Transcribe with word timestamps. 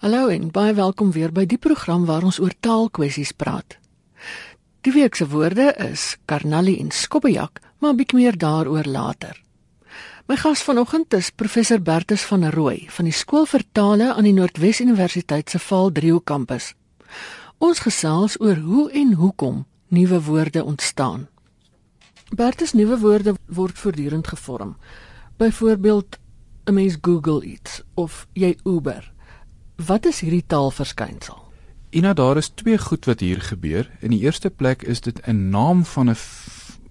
Hallo 0.00 0.30
en 0.32 0.46
baie 0.48 0.72
welkom 0.72 1.10
weer 1.12 1.28
by 1.28 1.42
die 1.44 1.58
program 1.60 2.06
waar 2.08 2.24
ons 2.24 2.38
oor 2.40 2.54
taalkwessies 2.64 3.34
praat. 3.36 3.74
Die 4.80 4.94
week 4.94 5.18
se 5.18 5.26
woorde 5.28 5.66
is 5.84 6.14
karnalie 6.24 6.78
en 6.80 6.88
skobbejak, 6.88 7.60
maar 7.80 7.92
'n 7.92 7.96
bietjie 7.98 8.18
meer 8.18 8.38
daaroor 8.38 8.88
later. 8.88 9.36
My 10.26 10.36
gas 10.36 10.62
vanoggend 10.62 11.12
is 11.12 11.30
professor 11.30 11.82
Bertus 11.82 12.22
van 12.22 12.48
Rooi 12.48 12.86
van 12.88 13.04
die 13.04 13.12
Skool 13.12 13.44
vir 13.44 13.62
Tale 13.72 14.14
aan 14.14 14.24
die 14.24 14.32
Noordwes 14.32 14.80
Universiteit 14.80 15.50
se 15.50 15.58
Vaal-Driehoek 15.58 16.24
kampus. 16.24 16.74
Ons 17.58 17.78
gesels 17.78 18.40
oor 18.40 18.56
hoe 18.56 18.90
en 18.92 19.12
hoekom 19.12 19.66
nuwe 19.88 20.22
woorde 20.22 20.64
ontstaan. 20.64 21.28
Bertus 22.34 22.72
nuwe 22.72 22.98
woorde 22.98 23.34
word 23.46 23.78
voortdurend 23.78 24.28
gevorm. 24.28 24.76
Byvoorbeeld 25.36 26.18
'n 26.64 26.74
mens 26.74 26.96
Google 27.00 27.44
iets 27.44 27.82
of 27.94 28.26
jy 28.32 28.56
Uber. 28.64 29.12
Wat 29.86 30.04
is 30.04 30.18
hierdie 30.20 30.44
taalverskynsel? 30.46 31.38
Ina, 31.96 32.12
daar 32.12 32.36
is 32.36 32.50
twee 32.54 32.78
goed 32.78 33.06
wat 33.08 33.20
hier 33.20 33.40
gebeur. 33.40 33.88
In 34.00 34.12
die 34.12 34.20
eerste 34.20 34.50
plek 34.50 34.82
is 34.82 35.00
dit 35.00 35.20
'n 35.26 35.48
naam 35.50 35.84
van 35.84 36.10
'n 36.10 36.16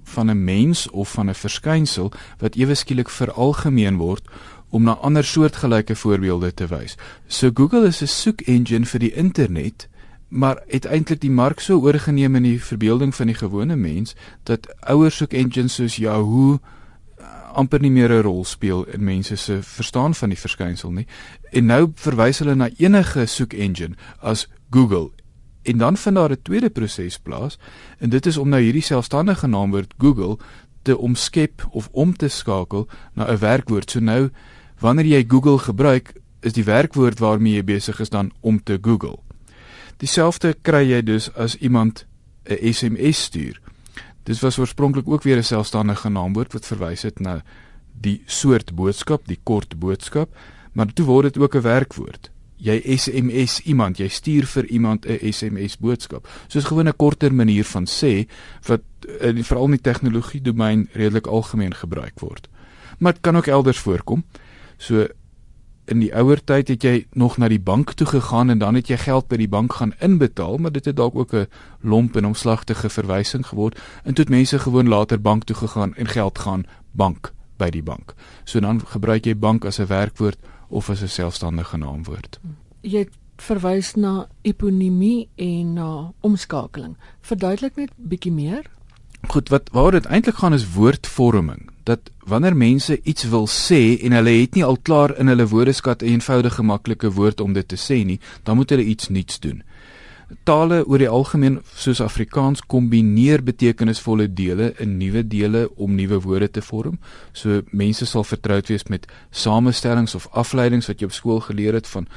van 0.04 0.30
'n 0.30 0.44
mens 0.44 0.90
of 0.90 1.12
van 1.12 1.30
'n 1.30 1.36
verskynsel 1.36 2.12
wat 2.38 2.56
ewe 2.56 2.74
skielik 2.74 3.10
veralgemeen 3.10 3.98
word 3.98 4.26
om 4.70 4.84
na 4.84 4.94
ander 4.94 5.24
soortgelyke 5.24 5.96
voorbeelde 5.96 6.54
te 6.54 6.68
wys. 6.68 6.96
So 7.28 7.50
Google 7.54 7.86
is 7.86 8.02
'n 8.02 8.08
soek 8.08 8.42
engine 8.42 8.86
vir 8.86 9.00
die 9.00 9.14
internet, 9.14 9.88
maar 10.28 10.64
het 10.68 10.86
eintlik 10.86 11.22
die 11.22 11.32
mark 11.32 11.60
so 11.60 11.80
oorgeneem 11.80 12.36
in 12.36 12.44
die 12.44 12.64
verbeelding 12.64 13.16
van 13.16 13.26
die 13.26 13.36
gewone 13.36 13.76
mens 13.76 14.16
dat 14.44 14.68
ouer 14.80 15.12
soek 15.12 15.34
engines 15.34 15.74
soos 15.74 15.96
Yahoo 15.96 16.60
amper 17.60 17.82
nie 17.84 17.92
meer 17.92 18.12
'n 18.12 18.24
rol 18.24 18.46
speel 18.46 18.86
in 18.94 19.04
mense 19.04 19.36
se 19.36 19.60
verstaan 19.62 20.14
van 20.16 20.30
die 20.30 20.40
verskynsel 20.40 20.92
nie. 20.92 21.08
En 21.52 21.66
nou 21.66 21.92
verwys 21.96 22.40
hulle 22.40 22.56
na 22.56 22.70
enige 22.78 23.26
soek 23.26 23.54
engine 23.54 23.96
as 24.22 24.48
Google. 24.72 25.12
En 25.64 25.78
dan 25.78 25.98
vind 25.98 26.16
daar 26.16 26.32
'n 26.32 26.42
tweede 26.42 26.70
proses 26.70 27.20
plaas 27.20 27.58
en 28.00 28.10
dit 28.10 28.26
is 28.26 28.38
om 28.38 28.50
nou 28.50 28.62
hierdie 28.62 28.82
selfstandige 28.82 29.48
naamwoord 29.48 29.94
Google 29.98 30.38
te 30.82 30.98
omskep 30.98 31.68
of 31.72 31.90
om 31.92 32.16
te 32.16 32.28
skakel 32.28 32.88
na 33.14 33.32
'n 33.32 33.38
werkwoord. 33.38 33.92
So 33.92 34.00
nou 34.00 34.30
wanneer 34.80 35.06
jy 35.06 35.26
Google 35.28 35.58
gebruik, 35.58 36.14
is 36.40 36.54
die 36.54 36.64
werkwoord 36.64 37.20
waarmee 37.20 37.54
jy 37.54 37.64
besig 37.64 38.00
is 38.00 38.10
dan 38.10 38.32
om 38.40 38.64
te 38.64 38.80
Google. 38.82 39.20
Dieselfde 39.98 40.56
kry 40.62 40.90
jy 40.90 41.02
dus 41.04 41.34
as 41.36 41.56
iemand 41.56 42.06
'n 42.46 42.74
SMS 42.74 43.24
stuur. 43.24 43.62
Dis 44.24 44.42
was 44.42 44.58
oorspronklik 44.58 45.08
ook 45.08 45.24
weer 45.24 45.38
'n 45.38 45.44
selfstandige 45.44 46.10
naamwoord 46.10 46.54
wat 46.54 46.66
verwys 46.66 47.02
het 47.02 47.20
na 47.20 47.44
die 48.02 48.22
soort 48.26 48.76
boodskap, 48.76 49.28
die 49.28 49.40
kort 49.44 49.80
boodskap, 49.80 50.36
maar 50.74 50.94
toe 50.94 51.06
word 51.06 51.34
dit 51.34 51.38
ook 51.44 51.56
'n 51.56 51.62
werkwoord. 51.62 52.32
Jy 52.58 52.82
SMS 52.98 53.62
iemand, 53.62 53.98
jy 53.98 54.08
stuur 54.08 54.46
vir 54.46 54.66
iemand 54.66 55.06
'n 55.06 55.32
SMS 55.32 55.78
boodskap. 55.78 56.28
Soos 56.48 56.64
gewoon 56.64 56.88
'n 56.88 56.96
korter 56.96 57.34
manier 57.34 57.66
van 57.66 57.86
sê 57.86 58.28
wat 58.68 58.82
in 59.20 59.44
veral 59.44 59.66
in 59.66 59.72
die 59.72 59.82
tegnologie 59.82 60.42
domein 60.42 60.90
redelik 60.92 61.28
algemeen 61.28 61.74
gebruik 61.74 62.20
word. 62.20 62.50
Maar 62.98 63.14
dit 63.14 63.22
kan 63.22 63.38
ook 63.38 63.48
elders 63.48 63.80
voorkom. 63.80 64.24
So 64.78 65.08
in 65.90 66.04
die 66.04 66.12
ouer 66.16 66.40
tyd 66.44 66.70
het 66.70 66.84
jy 66.86 66.94
nog 67.18 67.38
na 67.42 67.48
die 67.50 67.62
bank 67.62 67.96
toe 67.98 68.08
gegaan 68.08 68.50
en 68.54 68.62
dan 68.62 68.78
het 68.78 68.90
jy 68.92 68.98
geld 69.02 69.28
by 69.32 69.40
die 69.42 69.50
bank 69.50 69.74
gaan 69.80 69.94
inbetaal, 70.06 70.58
maar 70.58 70.74
dit 70.76 70.86
het 70.86 70.96
dalk 70.96 71.16
ook 71.16 71.34
'n 71.34 71.48
lomp 71.82 72.16
en 72.16 72.26
omslagtige 72.26 72.90
verwysing 72.90 73.46
geword 73.48 73.80
en 74.04 74.14
toe 74.14 74.24
het 74.24 74.30
mense 74.30 74.60
gewoon 74.60 74.88
later 74.88 75.22
bank 75.22 75.44
toe 75.44 75.56
gegaan 75.56 75.96
en 75.96 76.08
geld 76.08 76.40
gaan 76.40 76.66
bank 76.92 77.34
by 77.58 77.70
die 77.70 77.84
bank. 77.84 78.14
So 78.44 78.60
dan 78.60 78.82
gebruik 78.86 79.26
jy 79.26 79.36
bank 79.38 79.66
as 79.66 79.80
'n 79.80 79.88
werkwoord 79.88 80.38
of 80.70 80.90
as 80.90 81.02
'n 81.02 81.08
selfstandige 81.08 81.78
naamwoord. 81.78 82.40
Jy 82.82 83.08
verwys 83.38 83.96
na 83.96 84.28
eponimie 84.42 85.30
en 85.36 85.74
na 85.74 86.12
omskakeling. 86.20 86.98
Verduidelik 87.22 87.76
net 87.76 87.92
bietjie 87.96 88.32
meer. 88.32 88.64
Goed, 89.28 89.50
wat 89.50 89.70
waar 89.72 89.92
dit 89.92 90.06
eintlik 90.06 90.36
gaan 90.36 90.54
is 90.54 90.74
woordvorming 90.74 91.70
dat 91.90 92.12
wanneer 92.30 92.56
mense 92.56 93.00
iets 93.04 93.26
wil 93.34 93.48
sê 93.50 93.98
en 94.06 94.14
hulle 94.20 94.36
het 94.42 94.58
nie 94.58 94.66
al 94.66 94.78
klaar 94.78 95.16
in 95.18 95.32
hulle 95.32 95.48
woordeskat 95.50 96.04
'n 96.04 96.14
eenvoudige 96.16 96.64
maklike 96.64 97.10
woord 97.18 97.42
om 97.42 97.54
dit 97.54 97.68
te 97.68 97.78
sê 97.78 98.06
nie, 98.06 98.20
dan 98.44 98.56
moet 98.56 98.70
hulle 98.70 98.86
iets 98.86 99.10
nuuts 99.10 99.40
doen. 99.40 99.64
Tale 100.46 100.84
oor 100.86 101.02
die 101.02 101.10
algemeen 101.10 101.62
soos 101.76 102.02
Afrikaans 102.02 102.62
kombineer 102.62 103.42
betekenisvolle 103.44 104.28
dele 104.34 104.74
in 104.78 104.98
nuwe 104.98 105.24
dele 105.28 105.70
om 105.76 105.96
nuwe 105.96 106.20
woorde 106.22 106.52
te 106.52 106.62
vorm. 106.62 107.00
So 107.34 107.62
mense 107.72 108.06
sal 108.06 108.24
vertroud 108.24 108.68
wees 108.68 108.86
met 108.88 109.08
samestellings 109.32 110.16
of 110.16 110.28
afleidings 110.32 110.88
wat 110.88 111.00
jy 111.00 111.06
op 111.06 111.18
skool 111.18 111.40
geleer 111.40 111.74
het 111.74 111.88
van 111.88 112.08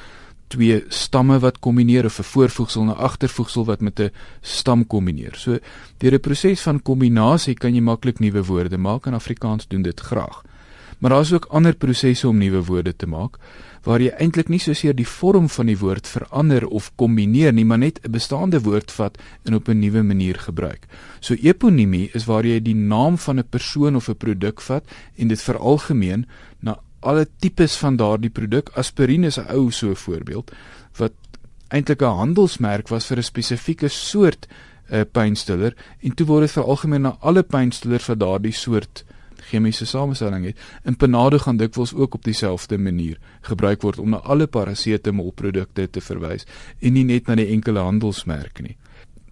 twee 0.53 0.83
stamme 0.93 1.39
wat 1.41 1.59
kombineer 1.65 2.05
of 2.05 2.19
'n 2.19 2.31
voorvoegsel 2.33 2.83
en 2.83 2.89
'n 2.89 3.03
agtervoegsel 3.09 3.65
wat 3.65 3.81
met 3.81 4.01
'n 4.01 4.11
stam 4.41 4.87
kombineer. 4.87 5.35
So 5.35 5.59
deur 5.99 6.15
'n 6.15 6.21
proses 6.21 6.61
van 6.61 6.83
kombinasie 6.83 7.55
kan 7.55 7.75
jy 7.75 7.81
maklik 7.81 8.19
nuwe 8.19 8.45
woorde 8.45 8.79
maak 8.79 9.07
en 9.07 9.15
Afrikaans 9.15 9.69
doen 9.69 9.83
dit 9.83 10.01
graag. 10.01 10.43
Maar 10.99 11.11
daar 11.11 11.21
is 11.21 11.33
ook 11.33 11.45
ander 11.51 11.75
prosesse 11.75 12.29
om 12.29 12.39
nuwe 12.39 12.65
woorde 12.65 12.97
te 12.97 13.07
maak 13.07 13.39
waar 13.83 14.01
jy 14.01 14.13
eintlik 14.23 14.49
nie 14.49 14.61
soseer 14.63 14.95
die 14.95 15.07
vorm 15.09 15.49
van 15.49 15.67
die 15.67 15.79
woord 15.79 16.07
verander 16.07 16.67
of 16.69 16.93
kombineer 16.95 17.53
nie, 17.53 17.65
maar 17.65 17.79
net 17.79 17.99
'n 18.05 18.11
bestaande 18.11 18.61
woord 18.61 18.93
vat 18.93 19.19
en 19.45 19.55
op 19.55 19.69
'n 19.69 19.79
nuwe 19.79 20.03
manier 20.03 20.39
gebruik. 20.39 20.87
So 21.21 21.35
eponimie 21.35 22.11
is 22.15 22.25
waar 22.25 22.47
jy 22.47 22.61
die 22.61 22.75
naam 22.75 23.19
van 23.19 23.39
'n 23.39 23.49
persoon 23.51 23.97
of 23.97 24.09
'n 24.09 24.17
produk 24.17 24.61
vat 24.61 24.85
en 25.17 25.29
dit 25.29 25.43
veralgemeen 25.43 26.27
na 26.61 26.79
alle 27.03 27.27
tipes 27.39 27.77
van 27.77 27.97
daardie 27.97 28.31
produk. 28.31 28.71
Aspirien 28.75 29.25
is 29.25 29.39
'n 29.39 29.51
ou 29.51 29.71
so 29.71 29.95
voorbeeld 29.95 30.53
wat 30.99 31.13
eintlik 31.69 32.03
'n 32.03 32.19
handelsmerk 32.19 32.89
was 32.89 33.07
vir 33.07 33.19
'n 33.19 33.23
spesifieke 33.23 33.89
soort 33.89 34.47
uh, 34.47 35.03
pynstiller 35.13 35.75
en 36.01 36.15
toe 36.15 36.27
word 36.27 36.47
dit 36.47 36.51
vir 36.51 36.65
algemeen 36.65 37.03
na 37.03 37.17
alle 37.21 37.43
pynstillers 37.43 38.05
vir 38.05 38.17
daardie 38.17 38.53
soort 38.53 39.05
chemiese 39.53 39.87
samestelling 39.87 40.45
het. 40.45 40.59
In 40.85 40.97
Panado 40.97 41.39
gaan 41.39 41.57
dikwels 41.57 41.95
ook 41.95 42.15
op 42.15 42.25
dieselfde 42.25 42.79
manier 42.79 43.19
gebruik 43.41 43.83
word 43.83 43.99
om 43.99 44.11
na 44.11 44.17
alle 44.17 44.47
parasetamolprodukte 44.47 45.91
te 45.91 46.01
verwys 46.01 46.47
en 46.81 46.93
nie 46.93 47.05
net 47.05 47.27
na 47.27 47.35
die 47.35 47.51
enkele 47.53 47.81
handelsmerk 47.81 48.63
nie. 48.63 48.77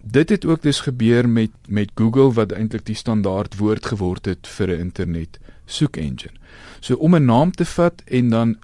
Dit 0.01 0.29
het 0.29 0.45
ook 0.45 0.61
dus 0.61 0.81
gebeur 0.81 1.29
met 1.29 1.51
met 1.67 1.91
Google 1.95 2.33
wat 2.33 2.51
eintlik 2.51 2.85
die 2.85 2.95
standaard 2.95 3.57
woord 3.57 3.85
geword 3.85 4.25
het 4.25 4.47
vir 4.47 4.67
'n 4.67 4.79
internet 4.79 5.39
soek 5.71 5.97
engine. 5.97 6.33
So 6.79 6.95
om 6.95 7.15
'n 7.15 7.25
naam 7.25 7.51
te 7.51 7.65
vat 7.65 8.01
en 8.05 8.29
dan 8.29 8.57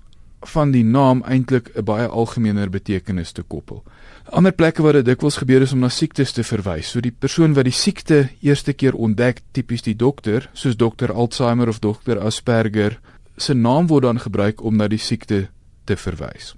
van 0.45 0.71
die 0.71 0.83
naam 0.83 1.23
eintlik 1.23 1.71
'n 1.75 1.83
baie 1.83 2.07
algemener 2.07 2.69
betekenis 2.69 3.31
te 3.31 3.41
koppel. 3.41 3.83
Ander 4.29 4.51
plekke 4.51 4.81
waar 4.81 4.93
dit 4.93 5.05
dikwels 5.05 5.37
gebeur 5.37 5.61
is 5.61 5.71
om 5.71 5.79
na 5.79 5.89
siektes 5.89 6.31
te 6.31 6.43
verwys. 6.43 6.89
So 6.89 6.99
die 6.99 7.15
persoon 7.19 7.53
wat 7.53 7.63
die 7.63 7.73
siekte 7.73 8.29
eerste 8.41 8.73
keer 8.73 8.93
ontdek, 8.93 9.41
tipies 9.51 9.81
die 9.81 9.95
dokter, 9.95 10.49
soos 10.53 10.75
dokter 10.75 11.11
Alzheimer 11.11 11.67
of 11.67 11.79
dokter 11.79 12.19
Asperger, 12.19 12.99
se 13.37 13.53
naam 13.53 13.87
word 13.87 14.03
dan 14.03 14.19
gebruik 14.19 14.63
om 14.63 14.75
na 14.75 14.87
die 14.87 14.99
siekte 14.99 15.47
te 15.85 15.95
verwys. 15.95 16.55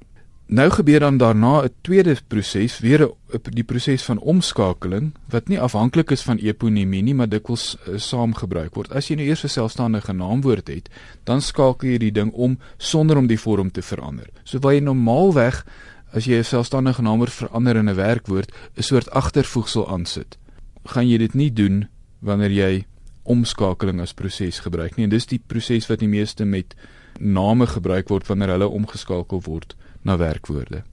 Nou 0.50 0.70
gebeur 0.70 1.00
dan 1.00 1.18
daarna 1.18 1.62
'n 1.64 1.70
tweede 1.82 2.18
proses, 2.28 2.80
weer 2.80 3.02
'n 3.04 3.40
die 3.54 3.64
proses 3.64 4.04
van 4.04 4.20
omskakeling 4.20 5.14
wat 5.30 5.48
nie 5.48 5.60
afhanklik 5.60 6.12
is 6.12 6.22
van 6.22 6.38
eponimie 6.38 7.02
nie, 7.02 7.14
maar 7.14 7.30
dikwels 7.30 7.78
uh, 7.88 7.98
saam 7.98 8.34
gebruik 8.34 8.74
word. 8.74 8.92
As 8.92 9.08
jy 9.08 9.16
nou 9.16 9.28
eers 9.28 9.44
'n 9.44 9.48
selfstandige 9.48 10.14
naamwoord 10.14 10.68
het, 10.68 10.90
dan 11.24 11.42
skakel 11.42 11.90
jy 11.90 11.98
die 11.98 12.12
ding 12.12 12.32
om 12.32 12.58
sonder 12.78 13.18
om 13.18 13.28
die 13.28 13.40
vorm 13.40 13.72
te 13.72 13.82
verander. 13.82 14.30
So 14.44 14.60
waar 14.60 14.74
jy 14.74 14.80
normaalweg 14.80 15.66
as 16.14 16.26
jy 16.26 16.38
'n 16.38 16.44
selfstandige 16.44 17.02
naamwoord 17.02 17.34
verander 17.34 17.76
in 17.76 17.90
'n 17.90 17.96
werkwoord, 17.96 18.52
'n 18.78 18.82
soort 18.82 19.10
agtervoegsel 19.10 19.90
aansit, 19.90 20.38
gaan 20.86 21.08
jy 21.08 21.18
dit 21.18 21.34
nie 21.34 21.54
doen 21.54 21.88
wanneer 22.20 22.52
jy 22.52 22.86
omskakeling 23.24 24.02
as 24.02 24.14
proses 24.14 24.60
gebruik 24.60 24.96
nie. 24.96 25.04
En 25.04 25.10
dis 25.10 25.26
die 25.26 25.42
proses 25.48 25.88
wat 25.88 26.00
die 26.00 26.08
meeste 26.08 26.46
met 26.46 26.76
name 27.20 27.68
gebruik 27.68 28.10
word 28.10 28.28
wanneer 28.28 28.48
hulle 28.48 28.68
omgeskakel 28.68 29.42
word 29.42 29.76
na 30.02 30.18
werkwoorde. 30.18 30.84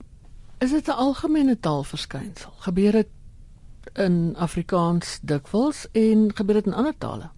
Is 0.58 0.70
dit 0.70 0.86
'n 0.88 0.90
algemene 0.90 1.60
taalverskynsel? 1.60 2.52
Gebeur 2.58 2.92
dit 2.92 3.08
in 3.92 4.34
Afrikaans 4.36 5.18
dikwels 5.22 5.86
en 5.92 6.30
gebeur 6.34 6.54
dit 6.54 6.66
in 6.66 6.74
ander 6.74 6.94
tale? 6.98 7.30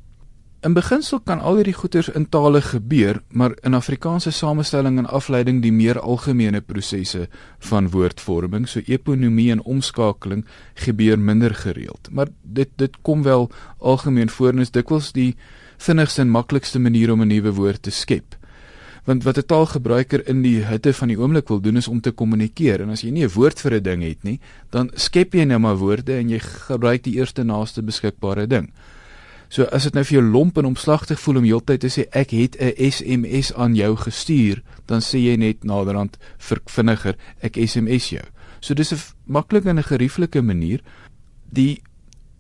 In 0.60 0.72
beginsel 0.72 1.20
kan 1.20 1.40
al 1.40 1.60
hierdie 1.60 1.76
goeters 1.78 2.08
in 2.08 2.28
tale 2.28 2.60
gebeur, 2.62 3.22
maar 3.30 3.52
in 3.62 3.74
Afrikaanse 3.74 4.30
samestelling 4.30 4.98
en 4.98 5.06
afleiding 5.06 5.62
die 5.62 5.72
meer 5.72 6.00
algemene 6.00 6.60
prosesse 6.60 7.28
van 7.58 7.90
woordvorming, 7.90 8.68
so 8.68 8.80
eponimie 8.86 9.50
en 9.50 9.62
omskakeling 9.62 10.44
gebeur 10.74 11.18
minder 11.18 11.54
gereeld. 11.54 12.08
Maar 12.10 12.26
dit 12.42 12.68
dit 12.76 12.96
kom 13.02 13.22
wel 13.22 13.50
algemeen 13.78 14.30
voor 14.30 14.48
en 14.48 14.58
is 14.58 14.70
dikwels 14.70 15.12
die 15.12 15.36
vinnigste 15.76 16.20
en 16.20 16.30
maklikste 16.30 16.78
manier 16.78 17.12
om 17.12 17.22
'n 17.22 17.26
nuwe 17.26 17.52
woord 17.52 17.82
te 17.82 17.90
skep 17.90 18.37
want 19.04 19.24
wat 19.24 19.38
'n 19.38 19.46
taalgebruiker 19.46 20.28
in 20.28 20.42
die 20.42 20.64
hitte 20.64 20.92
van 20.92 21.08
die 21.08 21.18
oomblik 21.18 21.48
wil 21.48 21.60
doen 21.60 21.76
is 21.76 21.88
om 21.88 22.00
te 22.00 22.10
kommunikeer 22.10 22.80
en 22.80 22.90
as 22.90 23.02
jy 23.02 23.10
nie 23.10 23.24
'n 23.24 23.34
woord 23.34 23.60
vir 23.60 23.74
'n 23.74 23.82
ding 23.82 24.02
het 24.02 24.24
nie 24.24 24.40
dan 24.70 24.90
skep 24.94 25.34
jy 25.34 25.44
net 25.44 25.60
maar 25.60 25.76
woorde 25.76 26.16
en 26.16 26.28
jy 26.28 26.38
gebruik 26.38 27.02
die 27.02 27.16
eerste 27.16 27.44
naaste 27.44 27.82
beskikbare 27.82 28.46
ding 28.46 28.70
So 29.48 29.64
as 29.72 29.86
dit 29.88 29.94
nou 29.96 30.04
vir 30.04 30.18
jou 30.18 30.24
lomp 30.28 30.58
en 30.60 30.68
omslagtig 30.68 31.20
voel 31.20 31.40
om 31.40 31.46
heeltyd 31.48 31.80
te 31.80 31.88
sê 31.88 32.04
ek 32.12 32.34
het 32.36 32.56
'n 32.60 32.90
SMS 32.90 33.54
aan 33.54 33.74
jou 33.74 33.96
gestuur, 33.96 34.62
dan 34.86 35.00
sê 35.00 35.18
jy 35.18 35.36
net 35.36 35.64
naderhand 35.64 36.18
vir 36.38 36.58
vinniger 36.66 37.16
ek 37.40 37.56
SMS 37.56 38.10
jou. 38.10 38.24
So 38.60 38.74
dis 38.74 38.92
'n 38.92 38.98
maklike 39.26 39.68
en 39.68 39.78
'n 39.78 39.82
gerieflike 39.82 40.42
manier. 40.42 40.80
Die 41.50 41.80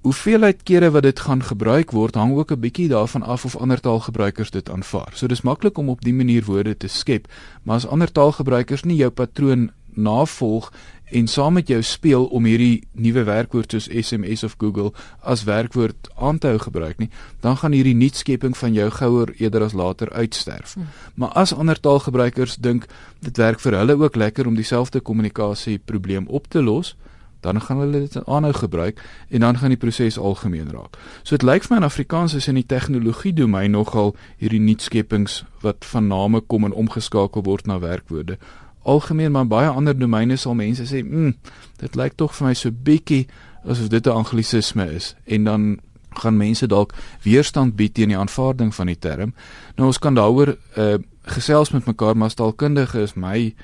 hoeveelheid 0.06 0.62
kere 0.62 0.90
wat 0.90 1.02
dit 1.02 1.20
gaan 1.20 1.42
gebruik 1.42 1.90
word 1.90 2.14
hang 2.14 2.36
ook 2.36 2.52
'n 2.52 2.60
bietjie 2.60 2.88
daarvan 2.88 3.22
af 3.22 3.44
of 3.44 3.56
ander 3.56 3.80
taalgebruikers 3.80 4.50
dit 4.50 4.70
aanvaar. 4.70 5.12
So 5.14 5.26
dis 5.26 5.42
maklik 5.42 5.78
om 5.78 5.88
op 5.88 6.00
die 6.00 6.14
manier 6.14 6.44
woorde 6.44 6.76
te 6.76 6.88
skep, 6.88 7.28
maar 7.62 7.76
as 7.76 7.86
ander 7.86 8.12
taalgebruikers 8.12 8.82
nie 8.82 8.96
jou 8.96 9.10
patroon 9.10 9.70
navolg 9.94 10.72
en 11.04 11.26
saam 11.26 11.52
met 11.52 11.68
jou 11.68 11.82
speel 11.82 12.24
om 12.24 12.44
hierdie 12.44 12.86
nuwe 12.92 13.22
werkwoord 13.24 13.72
soos 13.72 13.88
SMS 13.88 14.44
of 14.44 14.54
Google 14.58 14.92
as 15.20 15.44
werkwoord 15.48 16.10
aan 16.16 16.38
te 16.38 16.46
hou 16.46 16.58
gebruik 16.58 16.98
nie, 16.98 17.08
dan 17.40 17.56
gaan 17.56 17.72
hierdie 17.72 17.96
nuutskepping 17.96 18.56
van 18.56 18.72
jou 18.76 18.90
gouer 18.90 19.32
eerder 19.38 19.62
as 19.62 19.72
later 19.72 20.12
uitsterf. 20.12 20.74
Hmm. 20.74 20.86
Maar 21.14 21.28
as 21.28 21.54
ander 21.54 21.80
taalgebruikers 21.80 22.56
dink 22.56 22.86
dit 23.24 23.36
werk 23.36 23.60
vir 23.60 23.78
hulle 23.80 23.96
ook 23.96 24.16
lekker 24.16 24.46
om 24.46 24.54
dieselfde 24.54 25.00
kommunikasie 25.00 25.78
probleem 25.78 26.26
op 26.26 26.48
te 26.48 26.62
los, 26.62 26.94
dan 27.40 27.60
gaan 27.60 27.78
hulle 27.78 28.00
dit 28.00 28.26
aanhou 28.26 28.52
gebruik 28.52 29.02
en 29.28 29.40
dan 29.40 29.58
gaan 29.58 29.68
die 29.68 29.78
proses 29.78 30.18
algemeen 30.18 30.70
raak. 30.70 30.98
So 31.22 31.36
dit 31.36 31.46
lyk 31.46 31.66
vir 31.66 31.74
my 31.74 31.80
in 31.82 31.88
Afrikaans 31.88 32.34
is 32.34 32.48
in 32.48 32.58
die 32.58 32.66
tegnologie 32.66 33.32
domein 33.32 33.70
nogal 33.70 34.14
hierdie 34.36 34.60
nuutskeppings 34.60 35.44
wat 35.62 35.84
van 35.92 36.06
name 36.06 36.40
kom 36.40 36.64
en 36.64 36.72
omgeskakel 36.72 37.42
word 37.42 37.66
na 37.66 37.78
werkwoorde. 37.78 38.38
Algemeen 38.82 39.32
maar 39.32 39.46
baie 39.46 39.68
ander 39.68 39.98
domeine 39.98 40.36
sal 40.36 40.54
mense 40.54 40.86
sê, 40.86 41.04
"Mmm, 41.04 41.36
dit 41.76 41.94
lyk 41.94 42.16
tog 42.16 42.34
vir 42.34 42.46
my 42.46 42.54
so 42.54 42.70
bietjie 42.70 43.26
asof 43.64 43.88
dit 43.88 44.06
'n 44.06 44.10
anglisisme 44.10 44.94
is." 44.94 45.14
En 45.26 45.44
dan 45.44 45.80
gaan 46.10 46.36
mense 46.36 46.66
dalk 46.66 46.94
weerstand 47.22 47.76
bied 47.76 47.94
teen 47.94 48.08
die 48.08 48.18
aanvaarding 48.18 48.74
van 48.74 48.86
die 48.86 48.98
term. 48.98 49.34
Nou 49.76 49.86
ons 49.86 49.98
kan 49.98 50.14
daaroor 50.14 50.56
uh 50.76 50.98
gesels 51.28 51.70
met 51.70 51.84
mekaar, 51.84 52.16
maar 52.16 52.26
as 52.26 52.34
taalkundige 52.34 53.02
is 53.02 53.14
my 53.14 53.54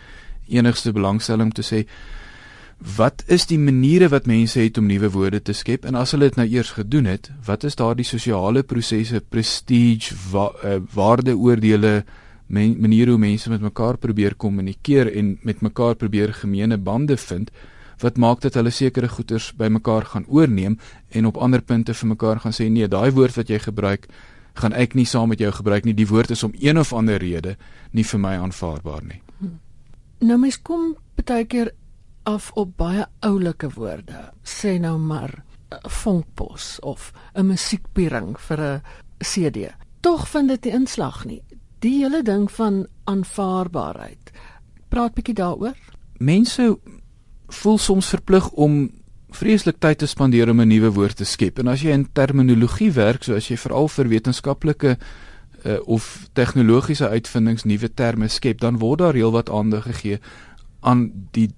enigste 0.49 0.93
belangstelling 0.93 1.49
om 1.49 1.53
te 1.53 1.63
sê 1.65 1.87
wat 2.85 3.25
is 3.33 3.47
die 3.49 3.59
maniere 3.59 4.11
wat 4.13 4.27
mense 4.29 4.61
het 4.61 4.79
om 4.79 4.87
nuwe 4.87 5.09
woorde 5.11 5.41
te 5.43 5.55
skep 5.57 5.87
en 5.89 5.97
as 5.97 6.13
hulle 6.13 6.29
dit 6.29 6.37
nou 6.37 6.47
eers 6.47 6.75
gedoen 6.77 7.09
het, 7.09 7.31
wat 7.47 7.65
is 7.65 7.79
daardie 7.81 8.05
sosiale 8.05 8.63
prosesse, 8.63 9.21
prestige, 9.21 10.13
wa 10.31 10.51
uh, 10.61 10.77
waardeoordele, 10.93 11.95
men 12.47 12.77
maniere 12.81 13.15
hoe 13.15 13.21
mense 13.21 13.51
met 13.51 13.65
mekaar 13.65 13.97
probeer 13.97 14.37
kommunikeer 14.37 15.09
en 15.17 15.39
met 15.43 15.63
mekaar 15.65 15.97
probeer 15.97 16.35
gemeene 16.37 16.77
bande 16.77 17.17
vind 17.17 17.51
wat 18.03 18.19
maak 18.21 18.43
dat 18.45 18.59
hulle 18.59 18.73
sekere 18.75 19.09
goeders 19.09 19.53
by 19.57 19.71
mekaar 19.73 20.05
gaan 20.13 20.27
oorneem 20.29 20.77
en 21.09 21.27
op 21.27 21.39
ander 21.41 21.63
punte 21.63 21.95
vir 21.95 22.09
mekaar 22.11 22.43
gaan 22.43 22.53
sê 22.53 22.69
nee, 22.69 22.89
daai 22.89 23.11
woord 23.15 23.39
wat 23.39 23.49
jy 23.49 23.59
gebruik 23.65 24.09
gaan 24.61 24.75
ek 24.77 24.95
nie 24.95 25.07
saam 25.07 25.33
met 25.33 25.41
jou 25.43 25.51
gebruik 25.51 25.87
nie. 25.87 25.95
Die 25.95 26.07
woord 26.07 26.31
is 26.31 26.45
om 26.47 26.53
een 26.61 26.79
of 26.79 26.93
ander 26.93 27.19
rede 27.19 27.57
nie 27.91 28.05
vir 28.05 28.21
my 28.21 28.35
aanvaarbaar 28.39 29.03
nie. 29.07 29.21
Nou 30.21 30.39
mens 30.39 30.61
kom 30.63 30.95
baie 31.25 31.47
keer 31.47 31.73
af 32.25 32.51
op 32.55 32.77
baie 32.77 33.07
oulike 33.21 33.69
woorde. 33.75 34.33
Sê 34.43 34.79
nou 34.81 34.99
maar 34.99 35.45
'n 35.71 35.89
vonkpos 35.89 36.81
of 36.81 37.13
'n 37.35 37.47
musiekpiering 37.47 38.41
vir 38.41 38.61
'n 38.61 38.83
CD. 39.19 39.75
Tog 40.01 40.29
vind 40.29 40.49
dit 40.49 40.65
nie 40.65 40.73
inslag 40.73 41.25
nie. 41.25 41.43
Die 41.79 41.99
hele 42.03 42.23
ding 42.23 42.51
van 42.51 42.87
aanvaarbaarheid. 43.05 44.31
Praat 44.89 45.15
bietjie 45.15 45.35
daaroor. 45.35 45.77
Mense 46.19 46.79
voel 47.47 47.79
soms 47.79 48.09
verplig 48.09 48.51
om 48.51 48.91
vreeslik 49.35 49.79
tyd 49.79 49.99
te 49.99 50.07
spandeer 50.07 50.51
om 50.51 50.61
'n 50.61 50.69
nuwe 50.69 50.93
woord 50.93 51.17
te 51.17 51.25
skep. 51.25 51.59
En 51.59 51.67
as 51.67 51.83
jy 51.83 51.91
in 51.91 52.13
terminologie 52.13 52.93
werk, 52.93 53.23
so 53.23 53.35
as 53.35 53.49
jy 53.49 53.57
veral 53.57 53.89
vir 53.89 54.09
wetenskaplike 54.09 54.97
uh, 55.65 55.79
of 55.85 56.29
tegnologiese 56.33 57.09
uitvindings 57.09 57.65
nuwe 57.65 57.95
terme 57.95 58.29
skep, 58.29 58.61
dan 58.61 58.79
word 58.79 58.99
daar 58.99 59.15
heelwat 59.15 59.51
aandag 59.51 59.83
gegee 59.83 60.19
aan 60.81 61.29
die 61.31 61.51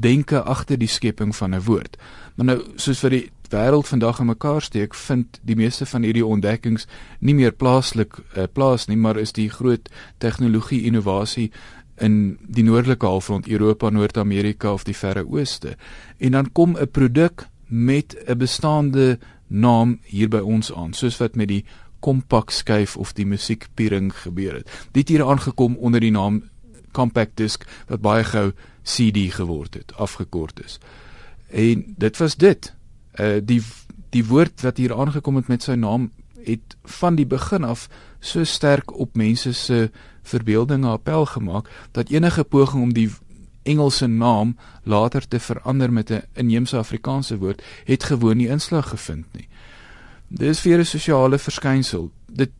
denke 0.00 0.42
agter 0.42 0.78
die 0.78 0.88
skepping 0.88 1.36
van 1.36 1.54
'n 1.54 1.64
woord. 1.64 1.96
Maar 2.34 2.46
nou 2.46 2.62
soos 2.76 2.98
vir 2.98 3.10
die 3.10 3.30
wêreld 3.50 3.86
vandag 3.86 4.20
in 4.20 4.26
mekaar 4.26 4.62
steek, 4.62 4.94
vind 4.94 5.40
die 5.42 5.56
meeste 5.56 5.86
van 5.86 6.02
hierdie 6.02 6.26
ontdekkings 6.26 6.86
nie 7.18 7.34
meer 7.34 7.52
plaaslik 7.52 8.18
uh, 8.36 8.44
plaas 8.52 8.86
nie, 8.86 8.96
maar 8.96 9.16
is 9.16 9.32
die 9.32 9.48
groot 9.50 9.88
tegnologie 10.18 10.82
innovasie 10.82 11.50
in 11.96 12.38
die 12.46 12.62
noordelike 12.62 13.06
halfrond 13.06 13.48
Europa, 13.48 13.90
Noord-Amerika 13.90 14.72
of 14.72 14.84
die 14.84 14.96
Verre 14.96 15.24
Ooste. 15.26 15.76
En 16.18 16.32
dan 16.32 16.52
kom 16.52 16.76
'n 16.76 16.90
produk 16.90 17.48
met 17.66 18.16
'n 18.26 18.38
bestaande 18.38 19.18
naam 19.46 19.98
hier 20.04 20.28
by 20.28 20.38
ons 20.38 20.72
aan, 20.72 20.92
soos 20.92 21.16
wat 21.16 21.36
met 21.36 21.48
die 21.48 21.64
kompak 22.00 22.50
skuif 22.50 22.96
of 22.96 23.12
die 23.12 23.26
musiekpiering 23.26 24.12
gebeur 24.14 24.54
het. 24.54 24.88
Dit 24.92 25.08
hier 25.08 25.24
aangekom 25.24 25.76
onder 25.76 26.00
die 26.00 26.10
naam 26.10 26.42
compact 26.92 27.36
disc 27.36 27.64
wat 27.88 28.00
baie 28.00 28.24
gou 28.24 28.52
CD 28.88 29.28
geword 29.34 29.74
het, 29.74 29.92
afgekort 29.96 30.64
is. 30.64 30.78
En 31.50 31.84
dit 31.96 32.16
was 32.16 32.36
dit. 32.36 32.72
Uh 33.20 33.38
die 33.42 33.62
die 34.10 34.24
woord 34.24 34.62
wat 34.64 34.76
hier 34.76 34.94
aangekom 34.96 35.36
het 35.36 35.48
met 35.48 35.62
sy 35.62 35.76
naam 35.76 36.10
het 36.44 36.76
van 36.84 37.16
die 37.18 37.26
begin 37.26 37.64
af 37.64 37.88
so 38.20 38.44
sterk 38.44 38.94
op 38.96 39.16
mense 39.16 39.52
se 39.52 39.90
verbeeldinge 40.22 40.88
appel 40.88 41.26
gemaak 41.26 41.68
dat 41.92 42.08
enige 42.08 42.44
poging 42.44 42.82
om 42.82 42.92
die 42.92 43.10
Engelse 43.68 44.06
naam 44.06 44.56
later 44.82 45.28
te 45.28 45.40
verander 45.40 45.92
met 45.92 46.10
'n 46.10 46.22
inheemse 46.34 46.76
Afrikaanse 46.76 47.38
woord 47.38 47.62
het 47.84 48.04
gewoon 48.04 48.36
nie 48.36 48.48
inslag 48.48 48.88
gevind 48.88 49.26
nie. 49.32 49.48
Dis 50.28 50.60
vir 50.60 50.78
'n 50.78 50.84
sosiale 50.84 51.38
verskynsel. 51.38 52.10
Dit 52.26 52.50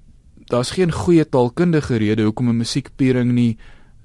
daar's 0.46 0.70
geen 0.70 0.92
goeie 0.92 1.28
taalkundige 1.28 1.96
rede 1.96 2.22
hoekom 2.22 2.48
'n 2.48 2.56
musiekpiering 2.56 3.32
nie 3.32 3.56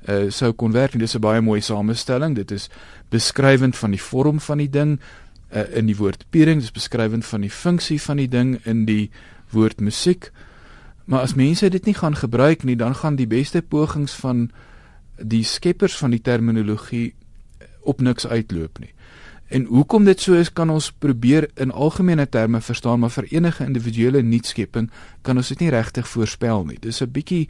uh, 0.10 0.30
sou 0.32 0.52
kon 0.54 0.72
werk. 0.72 0.92
Dit 0.92 1.02
is 1.02 1.16
'n 1.16 1.20
baie 1.20 1.42
mooi 1.42 1.62
samestelling. 1.62 2.36
Dit 2.36 2.52
is 2.52 2.70
beskrywend 3.10 3.78
van 3.78 3.92
die 3.92 4.02
vorm 4.02 4.40
van 4.40 4.58
die 4.58 4.70
ding 4.70 5.00
uh, 5.54 5.76
in 5.78 5.86
die 5.86 5.98
woord 5.98 6.26
piering, 6.30 6.60
dit 6.60 6.70
is 6.70 6.72
beskrywend 6.72 7.26
van 7.26 7.42
die 7.42 7.52
funksie 7.52 8.02
van 8.02 8.18
die 8.18 8.30
ding 8.30 8.60
in 8.66 8.86
die 8.86 9.12
woord 9.50 9.82
musiek. 9.82 10.32
Maar 11.06 11.20
as 11.28 11.34
mense 11.34 11.70
dit 11.70 11.86
nie 11.86 11.94
gaan 11.94 12.16
gebruik 12.16 12.64
nie, 12.64 12.76
dan 12.76 12.96
gaan 12.96 13.16
die 13.16 13.28
beste 13.28 13.62
pogings 13.62 14.14
van 14.14 14.52
die 15.18 15.44
skeppers 15.44 15.98
van 15.98 16.10
die 16.10 16.22
terminologie 16.22 17.14
op 17.82 18.02
niks 18.02 18.28
uitloop 18.28 18.80
nie. 18.80 18.94
En 19.54 19.66
hoekom 19.70 20.08
dit 20.08 20.22
so 20.22 20.34
is, 20.34 20.50
kan 20.50 20.72
ons 20.74 20.90
probeer 20.92 21.50
in 21.62 21.72
algemene 21.72 22.26
terme 22.30 22.62
verstaan, 22.62 23.04
maar 23.04 23.12
vir 23.14 23.28
enige 23.30 23.66
individuele 23.66 24.24
nuutskepping 24.24 24.90
kan 25.22 25.38
ons 25.38 25.52
dit 25.54 25.60
nie 25.62 25.70
regtig 25.70 26.08
voorspel 26.10 26.66
nie. 26.66 26.80
Dis 26.82 27.02
'n 27.02 27.12
bietjie 27.12 27.50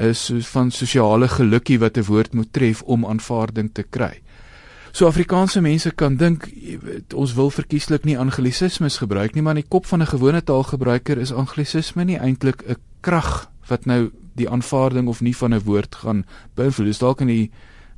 is 0.00 0.24
so 0.24 0.40
van 0.52 0.70
sosiale 0.70 1.28
gelukkie 1.28 1.78
wat 1.78 1.96
'n 1.96 2.04
woord 2.08 2.34
moet 2.34 2.52
tref 2.52 2.82
om 2.82 3.04
aanvaarding 3.04 3.70
te 3.72 3.82
kry. 3.82 4.20
So 4.92 5.06
Afrikaanse 5.06 5.60
mense 5.60 5.90
kan 5.90 6.16
dink 6.16 6.48
ons 7.14 7.34
wil 7.34 7.50
verkieslik 7.50 8.04
nie 8.04 8.18
anglisismes 8.18 8.98
gebruik 8.98 9.34
nie, 9.34 9.42
maar 9.42 9.56
in 9.56 9.62
die 9.62 9.70
kop 9.70 9.86
van 9.86 10.02
'n 10.02 10.06
gewone 10.06 10.42
taalgebruiker 10.42 11.18
is 11.18 11.32
anglisisme 11.32 12.04
nie 12.04 12.18
eintlik 12.18 12.62
'n 12.66 12.76
krag 13.00 13.50
wat 13.68 13.86
nou 13.86 14.10
die 14.34 14.48
aanvaarding 14.48 15.08
of 15.08 15.20
nie 15.20 15.36
van 15.36 15.54
'n 15.54 15.64
woord 15.64 15.94
gaan 15.94 16.24
beïnvloed. 16.54 16.86
Dis 16.86 16.98
dalk 16.98 17.20
in 17.20 17.26
die 17.26 17.50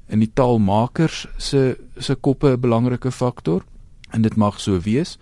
in 0.09 0.19
die 0.19 0.31
taalmakers 0.35 1.27
se 1.39 1.77
se 1.99 2.15
koppe 2.15 2.53
'n 2.53 2.61
belangrike 2.61 3.11
faktor 3.11 3.65
en 4.11 4.23
dit 4.23 4.37
mag 4.37 4.61
so 4.61 4.81
wees. 4.81 5.19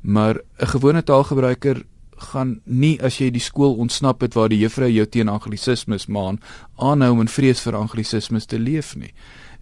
Maar 0.00 0.40
'n 0.58 0.66
gewone 0.66 1.02
taalgebruiker 1.02 1.84
gaan 2.16 2.60
nie 2.64 3.00
as 3.02 3.18
jy 3.20 3.30
die 3.30 3.42
skool 3.42 3.76
ontsnap 3.80 4.20
het 4.20 4.34
waar 4.34 4.48
die 4.48 4.58
juffrou 4.58 4.88
jou 4.90 5.06
teen 5.06 5.28
anglisismes 5.28 6.06
maan 6.06 6.40
aanhou 6.76 7.20
en 7.20 7.28
vrees 7.28 7.60
vir 7.60 7.76
anglisismes 7.76 8.46
te 8.46 8.58
leef 8.58 8.94
nie. 8.96 9.12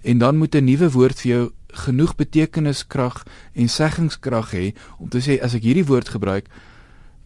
En 0.03 0.19
dan 0.19 0.37
moet 0.37 0.55
'n 0.55 0.65
nuwe 0.65 0.91
woord 0.91 1.21
vir 1.21 1.31
jou 1.31 1.53
genoeg 1.73 2.17
betekeniskrag 2.17 3.25
en 3.55 3.69
seggingskrag 3.69 4.51
hê 4.53 4.75
om 4.99 5.09
te 5.09 5.19
sê 5.19 5.41
as 5.43 5.55
ek 5.55 5.63
hierdie 5.63 5.87
woord 5.87 6.09
gebruik 6.09 6.49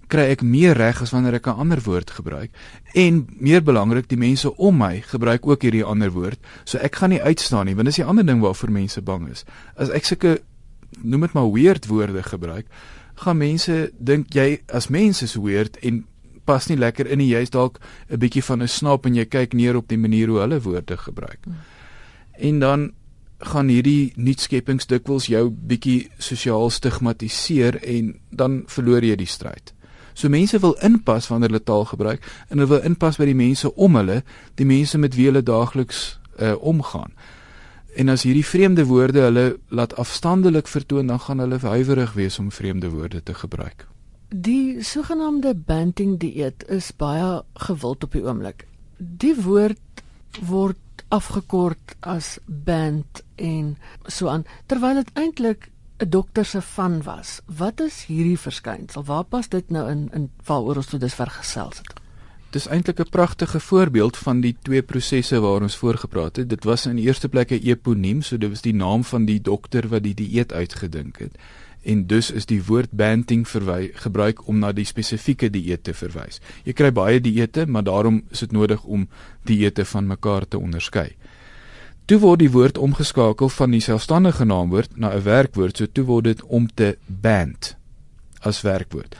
kry 0.08 0.28
ek 0.30 0.42
meer 0.46 0.76
reg 0.78 1.00
as 1.02 1.12
wanneer 1.14 1.34
ek 1.34 1.48
'n 1.48 1.60
ander 1.60 1.80
woord 1.82 2.10
gebruik. 2.10 2.50
En 2.94 3.26
meer 3.40 3.62
belangrik, 3.62 4.08
die 4.08 4.18
mense 4.18 4.56
om 4.56 4.76
my 4.76 5.00
gebruik 5.00 5.46
ook 5.46 5.62
hierdie 5.62 5.84
ander 5.84 6.10
woord, 6.10 6.38
so 6.64 6.78
ek 6.78 6.96
gaan 6.96 7.10
nie 7.10 7.22
uitstaan 7.22 7.66
nie, 7.66 7.74
want 7.74 7.86
dis 7.86 7.96
die 7.96 8.04
ander 8.04 8.26
ding 8.26 8.40
waarvoor 8.40 8.70
mense 8.70 9.02
bang 9.02 9.28
is. 9.28 9.44
As 9.76 9.90
ek 9.90 10.04
sulke 10.04 10.42
noem 11.02 11.20
dit 11.20 11.32
maar 11.32 11.52
weird 11.52 11.86
woorde 11.86 12.22
gebruik, 12.22 12.66
gaan 13.14 13.36
mense 13.36 13.92
dink 13.98 14.34
jy 14.34 14.60
as 14.68 14.88
mens 14.88 15.22
is 15.22 15.34
weird 15.34 15.76
en 15.82 16.04
pas 16.46 16.66
nie 16.70 16.78
lekker 16.78 17.08
in 17.10 17.18
nie. 17.18 17.32
Jy's 17.32 17.50
dalk 17.50 17.80
'n 18.10 18.18
bietjie 18.18 18.42
van 18.42 18.62
'n 18.62 18.68
snaap 18.68 19.06
en 19.06 19.14
jy 19.14 19.24
kyk 19.24 19.52
neer 19.54 19.76
op 19.76 19.88
die 19.88 19.98
manier 19.98 20.28
hoe 20.28 20.40
hulle 20.40 20.60
woorde 20.60 20.96
gebruik. 20.96 21.38
Hmm. 21.44 21.56
En 22.38 22.58
dan 22.58 22.92
gaan 23.38 23.68
hierdie 23.68 24.12
nuutskeppings 24.16 24.86
dikwels 24.86 25.26
jou 25.26 25.50
bietjie 25.50 26.08
sosiaal 26.18 26.70
stigmatiseer 26.70 27.76
en 27.84 28.14
dan 28.30 28.62
verloor 28.66 29.04
jy 29.04 29.16
die 29.16 29.28
stryd. 29.28 29.74
So 30.16 30.28
mense 30.32 30.58
wil 30.58 30.76
inpas 30.80 31.28
wanneer 31.28 31.52
hulle 31.52 31.64
taal 31.64 31.84
gebruik 31.84 32.24
en 32.48 32.58
hulle 32.58 32.70
wil 32.70 32.84
inpas 32.88 33.18
by 33.20 33.26
die 33.28 33.36
mense 33.36 33.74
om 33.74 33.98
hulle, 34.00 34.22
die 34.54 34.64
mense 34.64 34.98
met 34.98 35.14
wie 35.14 35.26
hulle 35.28 35.42
daagliks 35.42 36.18
uh, 36.40 36.54
omgaan. 36.60 37.12
En 37.96 38.08
as 38.12 38.26
hierdie 38.28 38.44
vreemde 38.44 38.84
woorde 38.84 39.22
hulle 39.24 39.44
laat 39.72 39.94
afstandelik 39.96 40.68
vertoon, 40.68 41.06
dan 41.08 41.20
gaan 41.20 41.38
hulle 41.40 41.58
huiwerig 41.58 42.12
wees 42.12 42.38
om 42.38 42.50
vreemde 42.52 42.90
woorde 42.92 43.22
te 43.22 43.34
gebruik. 43.34 43.86
Die 44.28 44.82
sogenaamde 44.84 45.54
banting 45.54 46.18
dieet 46.20 46.66
is 46.68 46.90
baie 46.96 47.40
gewild 47.54 48.04
op 48.04 48.12
die 48.12 48.24
oomblik. 48.26 48.66
Die 48.98 49.32
woord 49.40 50.02
word 50.44 51.04
afgekort 51.08 51.96
as 52.00 52.36
band 52.44 53.22
en 53.40 53.76
so 54.04 54.28
aan 54.28 54.44
terwyl 54.66 55.00
dit 55.00 55.10
eintlik 55.14 55.70
'n 56.04 56.10
dokter 56.10 56.44
se 56.44 56.60
van 56.60 57.02
was. 57.02 57.40
Wat 57.46 57.80
is 57.80 58.04
hierdie 58.04 58.38
verskynsel? 58.38 59.04
Waar 59.04 59.24
pas 59.24 59.48
dit 59.48 59.70
nou 59.70 59.88
in 59.90 60.10
in 60.12 60.30
waaroor 60.44 60.76
ons 60.76 60.86
tot 60.86 61.00
dusver 61.00 61.30
gesels 61.30 61.78
het? 61.78 62.05
Dis 62.56 62.68
eintlik 62.72 63.00
'n 63.00 63.10
pragtige 63.10 63.60
voorbeeld 63.60 64.16
van 64.16 64.40
die 64.40 64.56
twee 64.62 64.82
prosesse 64.82 65.40
waar 65.40 65.62
ons 65.62 65.76
voorgepraat 65.76 66.36
het. 66.36 66.48
Dit 66.48 66.64
was 66.64 66.86
in 66.86 66.96
die 66.96 67.04
eerste 67.04 67.28
plek 67.28 67.50
'n 67.50 67.60
eponiem, 67.62 68.22
so 68.22 68.38
dit 68.38 68.48
was 68.48 68.60
die 68.60 68.74
naam 68.74 69.04
van 69.04 69.24
die 69.24 69.40
dokter 69.40 69.88
wat 69.88 70.02
die 70.02 70.14
dieet 70.14 70.52
uitgedink 70.52 71.18
het. 71.18 71.36
En 71.82 72.06
dus 72.06 72.30
is 72.30 72.46
die 72.46 72.64
woord 72.64 72.90
banting 72.90 73.48
verwy 73.48 73.90
gebruik 73.92 74.46
om 74.48 74.58
na 74.58 74.72
die 74.72 74.84
spesifieke 74.84 75.50
dieet 75.50 75.84
te 75.84 75.94
verwys. 75.94 76.40
Jy 76.64 76.72
kry 76.72 76.92
baie 76.92 77.20
dieete, 77.20 77.66
maar 77.66 77.84
daarom 77.84 78.22
is 78.30 78.38
dit 78.38 78.52
nodig 78.52 78.84
om 78.84 79.08
dieete 79.44 79.84
van 79.84 80.06
mekaar 80.06 80.48
te 80.48 80.58
onderskei. 80.58 81.16
Toe 82.04 82.18
word 82.18 82.38
die 82.38 82.50
woord 82.50 82.78
omgeskakel 82.78 83.48
van 83.48 83.70
die 83.70 83.80
selfstandige 83.80 84.44
naamwoord 84.44 84.96
na 84.96 85.14
'n 85.14 85.22
werkwoord, 85.22 85.76
so 85.76 85.86
toe 85.92 86.04
word 86.04 86.24
dit 86.24 86.42
om 86.42 86.68
te 86.74 86.96
band 87.06 87.76
as 88.40 88.60
werkwoord. 88.60 89.16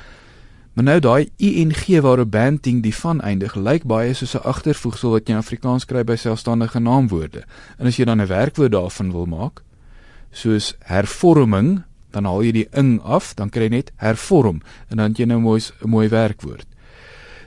Maar 0.77 0.85
nou 0.85 1.01
daai 1.01 1.31
ing 1.37 1.73
waar 2.01 2.21
'n 2.21 2.29
banding 2.29 2.83
die 2.83 2.95
van 2.95 3.21
eindig, 3.21 3.55
lyk 3.55 3.85
baie 3.85 4.15
soos 4.15 4.35
'n 4.35 4.45
agtervoegsel 4.45 5.11
wat 5.11 5.27
jy 5.27 5.33
in 5.33 5.41
Afrikaans 5.41 5.85
kry 5.85 6.05
by 6.05 6.17
selfstandige 6.17 6.79
naamwoorde. 6.79 7.45
En 7.79 7.87
as 7.87 7.97
jy 7.97 8.05
dan 8.05 8.21
'n 8.21 8.27
werkwoord 8.27 8.73
daarvan 8.73 9.13
wil 9.13 9.27
maak, 9.27 9.63
soos 10.31 10.75
hervorming, 10.79 11.83
dan 12.11 12.25
haal 12.25 12.43
jy 12.43 12.53
die 12.53 12.69
ing 12.73 13.01
af, 13.03 13.35
dan 13.35 13.49
kry 13.49 13.63
jy 13.63 13.69
net 13.69 13.93
hervorm 13.97 14.61
en 14.89 14.97
dan 14.97 15.09
het 15.09 15.19
jy 15.19 15.25
nou 15.25 15.41
mooi 15.41 15.61
'n 15.61 15.89
mooi 15.89 16.09
werkwoord. 16.09 16.67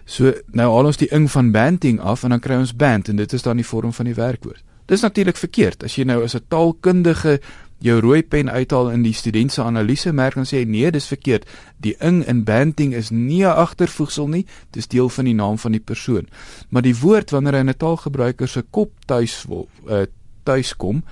So 0.05 0.33
nou 0.51 0.73
haal 0.73 0.85
ons 0.85 0.97
die 0.97 1.11
ing 1.11 1.31
van 1.31 1.51
banding 1.51 1.99
af 1.99 2.23
en 2.23 2.29
dan 2.29 2.39
kry 2.39 2.55
ons 2.55 2.75
band 2.75 3.07
en 3.09 3.15
dit 3.15 3.33
is 3.33 3.41
dan 3.41 3.55
die 3.55 3.65
vorm 3.65 3.93
van 3.93 4.05
die 4.05 4.15
werkwoord. 4.15 4.63
Dis 4.85 5.01
natuurlik 5.01 5.37
verkeerd. 5.37 5.83
As 5.83 5.95
jy 5.95 6.03
nou 6.03 6.23
as 6.23 6.35
'n 6.35 6.45
taalkundige 6.47 7.39
jou 7.79 7.99
rooi 7.99 8.23
pen 8.23 8.51
uithaal 8.51 8.91
in 8.91 9.03
die 9.03 9.13
student 9.13 9.51
se 9.51 9.63
analise 9.63 10.11
merk 10.11 10.35
en 10.35 10.47
sê 10.47 10.65
nee, 10.67 10.91
dis 10.91 11.07
verkeerd. 11.07 11.47
Die 11.77 11.95
ing 12.03 12.21
in 12.27 12.43
banting 12.43 12.93
is 12.93 13.09
nie 13.09 13.43
'n 13.43 13.55
agtervoegsel 13.55 14.27
nie, 14.27 14.45
dis 14.71 14.87
deel 14.87 15.09
van 15.09 15.25
die 15.25 15.33
naam 15.33 15.57
van 15.57 15.71
die 15.71 15.83
persoon. 15.83 16.27
Maar 16.69 16.81
die 16.81 16.95
woord 16.95 17.31
wanneer 17.31 17.53
hy 17.53 17.59
in 17.59 17.69
'n 17.69 17.77
taalgebruiker 17.77 18.47
se 18.47 18.61
kop 18.69 18.91
tuis 19.05 19.45
wil 19.47 19.67
uh, 19.87 20.05
tuis 20.43 20.75
kom, 20.75 21.03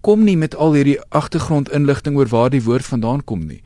kom 0.00 0.24
nie 0.24 0.36
met 0.36 0.54
al 0.54 0.72
hierdie 0.72 1.00
agtergrondinligting 1.08 2.16
oor 2.16 2.28
waar 2.28 2.50
die 2.50 2.62
woord 2.62 2.84
vandaan 2.84 3.24
kom 3.24 3.46
nie. 3.46 3.62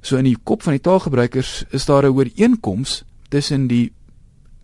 So 0.00 0.16
in 0.16 0.24
die 0.24 0.38
kop 0.42 0.62
van 0.62 0.72
die 0.72 0.80
taalgebruikers 0.80 1.64
is 1.70 1.84
daar 1.84 2.04
'n 2.04 2.14
ooreenkoms 2.14 3.04
tussen 3.28 3.66
die 3.66 3.92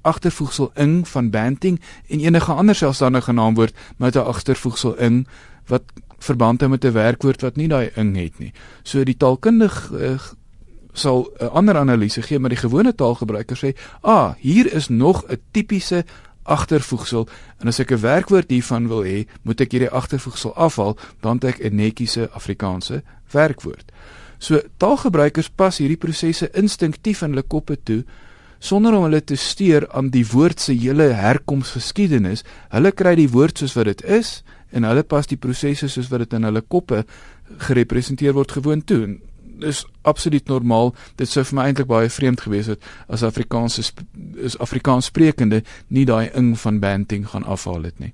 agtervoegsel 0.07 0.71
ing 0.75 1.09
van 1.09 1.31
banting 1.31 1.81
en 2.09 2.21
enige 2.21 2.53
ander 2.53 2.75
selfstandige 2.75 3.33
naamwoord 3.33 3.75
met 3.97 4.15
'n 4.15 4.19
agtervoegsel 4.19 4.97
ing 4.99 5.27
wat 5.67 5.83
verband 6.19 6.61
hou 6.61 6.71
met 6.71 6.85
'n 6.85 6.93
werkwoord 6.93 7.41
wat 7.41 7.57
nie 7.57 7.69
daai 7.69 7.91
ing 7.97 8.17
het 8.17 8.39
nie. 8.39 8.53
So 8.83 9.05
die 9.05 9.17
taalkundig 9.17 9.91
uh, 9.93 10.19
sal 10.93 11.29
'n 11.41 11.51
ander 11.53 11.77
analise 11.77 12.23
gee 12.23 12.39
maar 12.39 12.51
die 12.51 12.65
gewone 12.65 12.95
taalgebruiker 12.95 13.57
sê, 13.57 13.77
"Ah, 14.01 14.35
hier 14.39 14.73
is 14.73 14.89
nog 14.89 15.25
'n 15.29 15.41
tipiese 15.51 16.05
agtervoegsel 16.43 17.29
en 17.59 17.69
as 17.69 17.79
ek 17.79 17.93
'n 17.93 18.01
werkwoord 18.01 18.51
hiervan 18.51 18.89
wil 18.89 19.05
hê, 19.05 19.27
moet 19.43 19.61
ek 19.61 19.71
hierdie 19.71 19.91
agtervoegsel 19.91 20.55
afhaal, 20.55 20.97
dan 21.21 21.35
het 21.35 21.45
ek 21.45 21.65
'n 21.65 21.75
netjiese 21.75 22.31
Afrikaanse 22.31 23.03
werkwoord." 23.31 23.93
So 24.39 24.61
taalgebruikers 24.77 25.49
pas 25.49 25.79
hierdie 25.79 25.97
prosesse 25.97 26.51
instinktief 26.53 27.23
in 27.23 27.31
hulle 27.31 27.43
koppe 27.43 27.79
toe 27.83 28.05
sonder 28.59 28.95
om 28.97 29.07
hulle 29.07 29.23
te 29.25 29.37
steur 29.37 29.89
aan 29.93 30.11
die 30.11 30.25
woord 30.27 30.61
se 30.61 30.75
hele 30.75 31.11
herkomsgeskiedenis. 31.17 32.45
Hulle 32.73 32.93
kry 32.93 33.15
die 33.19 33.31
woord 33.31 33.59
soos 33.59 33.77
wat 33.77 33.91
dit 33.93 34.05
is 34.21 34.43
en 34.71 34.85
hulle 34.85 35.05
pas 35.07 35.27
die 35.27 35.39
prosesse 35.41 35.89
soos 35.89 36.11
wat 36.11 36.25
dit 36.25 36.37
in 36.39 36.49
hulle 36.49 36.63
koppe 36.63 37.05
gerepresenteer 37.69 38.35
word 38.37 38.57
gewoon 38.59 38.83
toe. 38.85 39.03
En 39.05 39.21
dis 39.61 39.85
absoluut 40.03 40.49
normaal. 40.49 40.95
Dit 41.17 41.31
sou 41.31 41.45
vir 41.45 41.59
my 41.59 41.69
eintlik 41.69 41.89
baie 41.91 42.11
vreemd 42.13 42.43
gewees 42.45 42.71
het 42.73 42.83
as 43.13 43.25
Afrikaanse 43.27 43.85
is 44.37 44.59
Afrikaans 44.63 45.11
sprekende 45.13 45.63
nie 45.89 46.05
daai 46.09 46.29
ing 46.37 46.55
van 46.61 46.81
banting 46.81 47.29
gaan 47.31 47.45
afhaal 47.45 47.89
het 47.89 48.01
nie. 48.03 48.13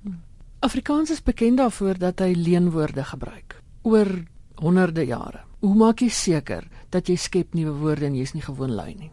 Afrikaans 0.63 1.11
is 1.11 1.23
bekend 1.23 1.59
daarvoor 1.59 1.99
dat 1.99 2.23
hy 2.23 2.31
leenwoorde 2.37 3.03
gebruik 3.03 3.59
oor 3.83 4.23
honderde 4.55 5.03
jare. 5.05 5.43
Hoe 5.59 5.75
maak 5.75 5.99
jy 6.03 6.09
seker 6.09 6.63
dat 6.91 7.07
jy 7.07 7.17
skep 7.19 7.53
nuwe 7.55 7.75
woorde 7.81 8.07
en 8.07 8.15
jy's 8.15 8.33
nie 8.35 8.43
gewoon 8.43 8.71
lui 8.75 8.93
nie? 8.95 9.11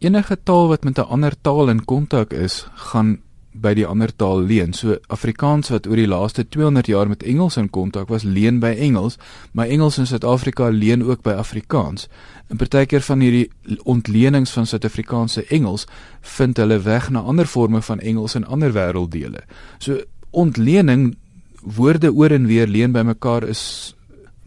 Enige 0.00 0.36
taal 0.42 0.68
wat 0.68 0.84
met 0.84 0.98
'n 0.98 1.08
ander 1.08 1.34
taal 1.40 1.68
in 1.68 1.84
kontak 1.84 2.32
is, 2.32 2.66
gaan 2.74 3.20
by 3.52 3.72
die 3.74 3.86
ander 3.86 4.10
taal 4.16 4.40
leen. 4.46 4.72
So 4.72 4.96
Afrikaans 5.10 5.70
wat 5.72 5.86
oor 5.90 5.98
die 5.98 6.08
laaste 6.08 6.44
200 6.48 6.86
jaar 6.86 7.08
met 7.08 7.22
Engels 7.26 7.56
in 7.56 7.70
kontak 7.70 8.08
was, 8.08 8.22
leen 8.22 8.60
by 8.62 8.74
Engels, 8.78 9.18
maar 9.52 9.66
Engels 9.66 9.98
in 9.98 10.06
Suid-Afrika 10.06 10.70
leen 10.70 11.04
ook 11.04 11.22
by 11.26 11.30
Afrikaans. 11.30 12.08
En 12.48 12.56
partykeer 12.56 13.02
van 13.02 13.20
hierdie 13.20 13.50
ontlenings 13.84 14.50
van 14.50 14.66
Suid-Afrikaanse 14.66 15.44
Engels 15.48 15.86
vind 16.20 16.56
hulle 16.56 16.78
weg 16.78 17.10
na 17.10 17.20
ander 17.20 17.46
forme 17.46 17.82
van 17.82 18.00
Engels 18.00 18.34
in 18.34 18.46
ander 18.46 18.72
wêrelddele. 18.72 19.42
So 19.78 20.00
ontlening 20.30 21.16
woorde 21.60 22.12
oor 22.14 22.30
en 22.30 22.46
weer 22.46 22.66
leen 22.66 22.92
by 22.92 23.02
mekaar 23.02 23.44
is 23.48 23.94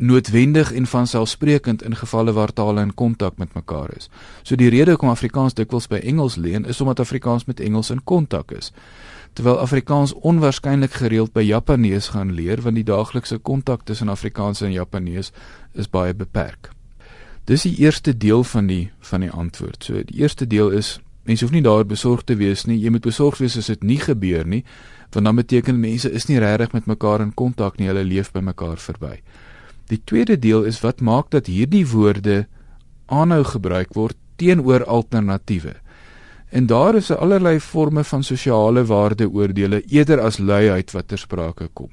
noodwendig 0.03 0.71
en 0.75 0.85
vanselfsprekend 0.85 1.83
in 1.83 1.95
gevalle 1.95 2.33
waar 2.35 2.53
tale 2.53 2.81
in 2.81 2.93
kontak 2.93 3.37
met 3.37 3.53
mekaar 3.53 3.89
is. 3.95 4.09
So 4.43 4.55
die 4.59 4.69
rede 4.69 4.95
hoekom 4.95 5.09
Afrikaans 5.09 5.55
dikwels 5.55 5.87
by 5.87 6.01
Engels 6.03 6.35
leen 6.35 6.65
is 6.65 6.81
omdat 6.81 6.99
Afrikaans 6.99 7.45
met 7.45 7.59
Engels 7.59 7.89
in 7.89 8.03
kontak 8.03 8.51
is. 8.51 8.71
Terwyl 9.33 9.59
Afrikaans 9.59 10.13
onwaarskynlik 10.13 10.99
gereeld 10.99 11.33
by 11.33 11.41
Japanees 11.41 12.11
gaan 12.13 12.33
leer 12.35 12.61
want 12.61 12.75
die 12.75 12.87
daaglikse 12.87 13.37
kontak 13.37 13.85
tussen 13.87 14.09
Afrikaans 14.09 14.61
en 14.61 14.71
Japanees 14.71 15.31
is 15.73 15.89
baie 15.89 16.13
beperk. 16.13 16.69
Dis 17.45 17.65
die 17.67 17.75
eerste 17.83 18.17
deel 18.17 18.43
van 18.43 18.67
die 18.67 18.91
van 18.99 19.23
die 19.23 19.31
antwoord. 19.31 19.83
So 19.83 20.03
die 20.03 20.19
eerste 20.21 20.47
deel 20.47 20.69
is 20.69 20.99
mense 21.23 21.45
hoef 21.45 21.55
nie 21.55 21.63
daar 21.63 21.85
besorg 21.87 22.23
te 22.27 22.35
wees 22.35 22.65
nie. 22.67 22.77
Jy 22.79 22.91
moet 22.91 23.07
besorg 23.07 23.39
wees 23.39 23.57
as 23.57 23.71
dit 23.71 23.83
nie 23.83 23.99
gebeur 23.99 24.45
nie, 24.47 24.63
want 25.13 25.25
dan 25.25 25.35
beteken 25.39 25.79
mense 25.79 26.11
is 26.11 26.27
nie 26.27 26.39
regtig 26.43 26.73
met 26.73 26.87
mekaar 26.91 27.23
in 27.23 27.33
kontak 27.33 27.79
nie. 27.79 27.87
Hulle 27.87 28.03
leef 28.03 28.31
by 28.35 28.43
mekaar 28.43 28.77
verby. 28.77 29.17
Die 29.91 30.01
tweede 30.03 30.39
deel 30.39 30.63
is 30.63 30.79
wat 30.81 31.01
maak 31.01 31.31
dat 31.31 31.49
hierdie 31.51 31.85
woorde 31.87 32.47
aanhou 33.05 33.43
gebruik 33.43 33.93
word 33.93 34.15
teenoor 34.35 34.85
alternatiewe. 34.85 35.75
En 36.49 36.65
daar 36.65 36.95
is 36.95 37.11
allerlei 37.11 37.59
forme 37.59 38.03
van 38.03 38.23
sosiale 38.23 38.85
waardeoordele 38.85 39.81
eerder 39.89 40.21
as 40.21 40.37
luiheid 40.37 40.91
wat 40.91 41.07
ter 41.07 41.17
sprake 41.17 41.69
kom. 41.73 41.89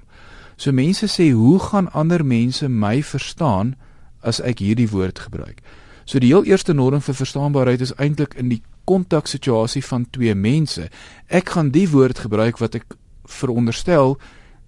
So 0.56 0.72
mense 0.72 1.06
sê, 1.08 1.32
"Hoe 1.32 1.58
gaan 1.58 1.92
ander 1.92 2.24
mense 2.24 2.68
my 2.68 3.02
verstaan 3.02 3.74
as 4.20 4.40
ek 4.40 4.58
hierdie 4.58 4.90
woord 4.90 5.18
gebruik?" 5.18 5.62
So 6.04 6.18
die 6.18 6.28
heel 6.28 6.44
eerste 6.44 6.72
norm 6.72 7.00
vir 7.00 7.14
verstaanbaarheid 7.14 7.80
is 7.80 7.94
eintlik 7.94 8.34
in 8.34 8.48
die 8.48 8.62
kontaksituasie 8.84 9.84
van 9.84 10.06
twee 10.10 10.34
mense. 10.34 10.88
Ek 11.26 11.48
gaan 11.48 11.70
die 11.70 11.88
woord 11.90 12.18
gebruik 12.18 12.58
wat 12.58 12.74
ek 12.74 12.84
veronderstel 13.24 14.18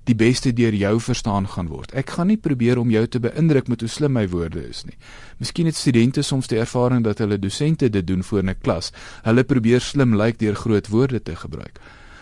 die 0.05 0.15
beste 0.19 0.51
deur 0.53 0.75
jou 0.75 1.01
verstaan 1.01 1.47
gaan 1.49 1.69
word. 1.71 1.93
Ek 1.95 2.11
gaan 2.17 2.27
nie 2.33 2.39
probeer 2.41 2.79
om 2.79 2.91
jou 2.91 3.05
te 3.07 3.21
beïndruk 3.23 3.69
met 3.71 3.81
hoe 3.85 3.91
slim 3.91 4.17
my 4.17 4.25
woorde 4.29 4.63
is 4.69 4.83
nie. 4.85 4.97
Miskien 5.39 5.69
het 5.71 5.79
studente 5.79 6.23
soms 6.27 6.51
die 6.51 6.59
ervaring 6.59 7.05
dat 7.07 7.23
hulle 7.23 7.39
dosente 7.39 7.91
dit 7.91 8.07
doen 8.07 8.23
voor 8.23 8.43
'n 8.43 8.57
klas. 8.63 8.93
Hulle 9.23 9.45
probeer 9.45 9.81
slim 9.81 10.17
lyk 10.17 10.39
deur 10.39 10.55
groot 10.55 10.89
woorde 10.89 11.23
te 11.23 11.37
gebruik. 11.37 11.79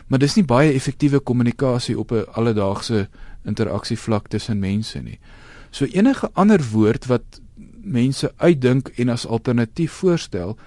Maar 0.08 0.18
dis 0.18 0.34
nie 0.34 0.44
baie 0.44 0.72
effektiewe 0.72 1.20
kommunikasie 1.20 1.98
op 1.98 2.12
'n 2.12 2.26
alledaagse 2.32 3.08
interaksie 3.44 3.98
vlak 3.98 4.28
tussen 4.28 4.58
mense 4.58 4.98
nie. 4.98 5.18
So 5.70 5.84
enige 5.84 6.30
ander 6.32 6.60
woord 6.72 7.06
wat 7.06 7.40
mense 7.82 8.32
uitdink 8.36 8.88
en 8.88 9.08
as 9.08 9.26
alternatief 9.26 9.92
voorstel, 9.92 10.58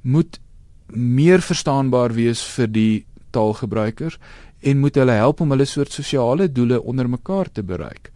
moet 0.00 0.40
meer 0.86 1.40
verstaanbaar 1.40 2.12
wees 2.12 2.42
vir 2.42 2.66
die 2.72 3.06
taalgebruikers 3.30 4.18
en 4.60 4.78
moet 4.78 4.94
hulle 4.94 5.12
help 5.12 5.40
om 5.40 5.50
hulle 5.50 5.64
soort 5.64 5.92
sosiale 5.92 6.52
doele 6.52 6.80
onder 6.82 7.08
mekaar 7.08 7.52
te 7.52 7.62
bereik. 7.62 8.10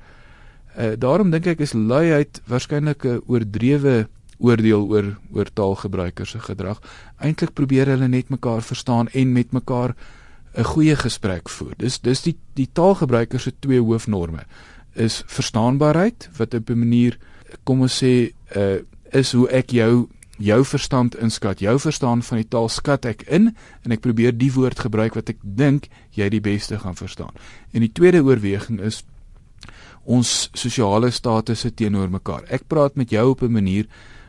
Uh, 0.75 0.93
daarom 0.99 1.31
dink 1.31 1.47
ek 1.47 1.61
is 1.61 1.73
luiheid 1.73 2.41
waarskynlik 2.51 3.05
'n 3.05 3.23
oordrewe 3.27 4.09
oordeel 4.39 4.89
oor 4.91 5.17
oor 5.33 5.49
taalgebruikers 5.53 6.31
se 6.31 6.39
gedrag. 6.39 6.81
Eintlik 7.19 7.55
probeer 7.55 7.87
hulle 7.87 8.09
net 8.09 8.29
mekaar 8.29 8.63
verstaan 8.63 9.09
en 9.09 9.33
met 9.33 9.53
mekaar 9.53 9.95
'n 10.55 10.65
goeie 10.65 10.97
gesprek 10.97 11.49
voer. 11.49 11.75
Dis 11.79 12.01
dis 12.01 12.23
die 12.23 12.37
die 12.55 12.69
taalgebruikers 12.73 13.43
se 13.43 13.53
twee 13.61 13.81
hoofnorme 13.81 14.45
is 14.95 15.23
verstaanbaarheid 15.27 16.29
wat 16.37 16.55
op 16.55 16.71
'n 16.71 16.79
manier 16.79 17.19
kom 17.65 17.81
ons 17.81 18.03
sê 18.03 18.33
uh, 18.57 18.79
is 19.13 19.33
hoe 19.33 19.49
ek 19.49 19.71
jou 19.71 20.09
jou 20.39 20.65
verstand 20.65 21.15
inskat, 21.15 21.61
jou 21.61 21.79
verstaan 21.79 22.23
van 22.23 22.41
die 22.41 22.49
taal 22.49 22.69
skat 22.69 23.07
ek 23.07 23.23
in 23.31 23.53
en 23.85 23.95
ek 23.95 24.03
probeer 24.03 24.35
die 24.35 24.51
woord 24.53 24.81
gebruik 24.83 25.15
wat 25.15 25.31
ek 25.31 25.39
dink 25.43 25.89
jy 26.17 26.29
die 26.29 26.43
beste 26.43 26.79
gaan 26.79 26.99
verstaan. 26.99 27.35
En 27.73 27.81
die 27.81 27.93
tweede 27.93 28.25
oorweging 28.25 28.81
is 28.81 29.05
ons 30.05 30.51
sosiale 30.53 31.11
statusse 31.11 31.71
teenoor 31.75 32.11
mekaar. 32.11 32.45
Ek 32.53 32.67
praat 32.69 32.97
met 32.97 33.11
jou 33.11 33.31
op 33.31 33.43
'n 33.43 33.53
manier 33.53 33.87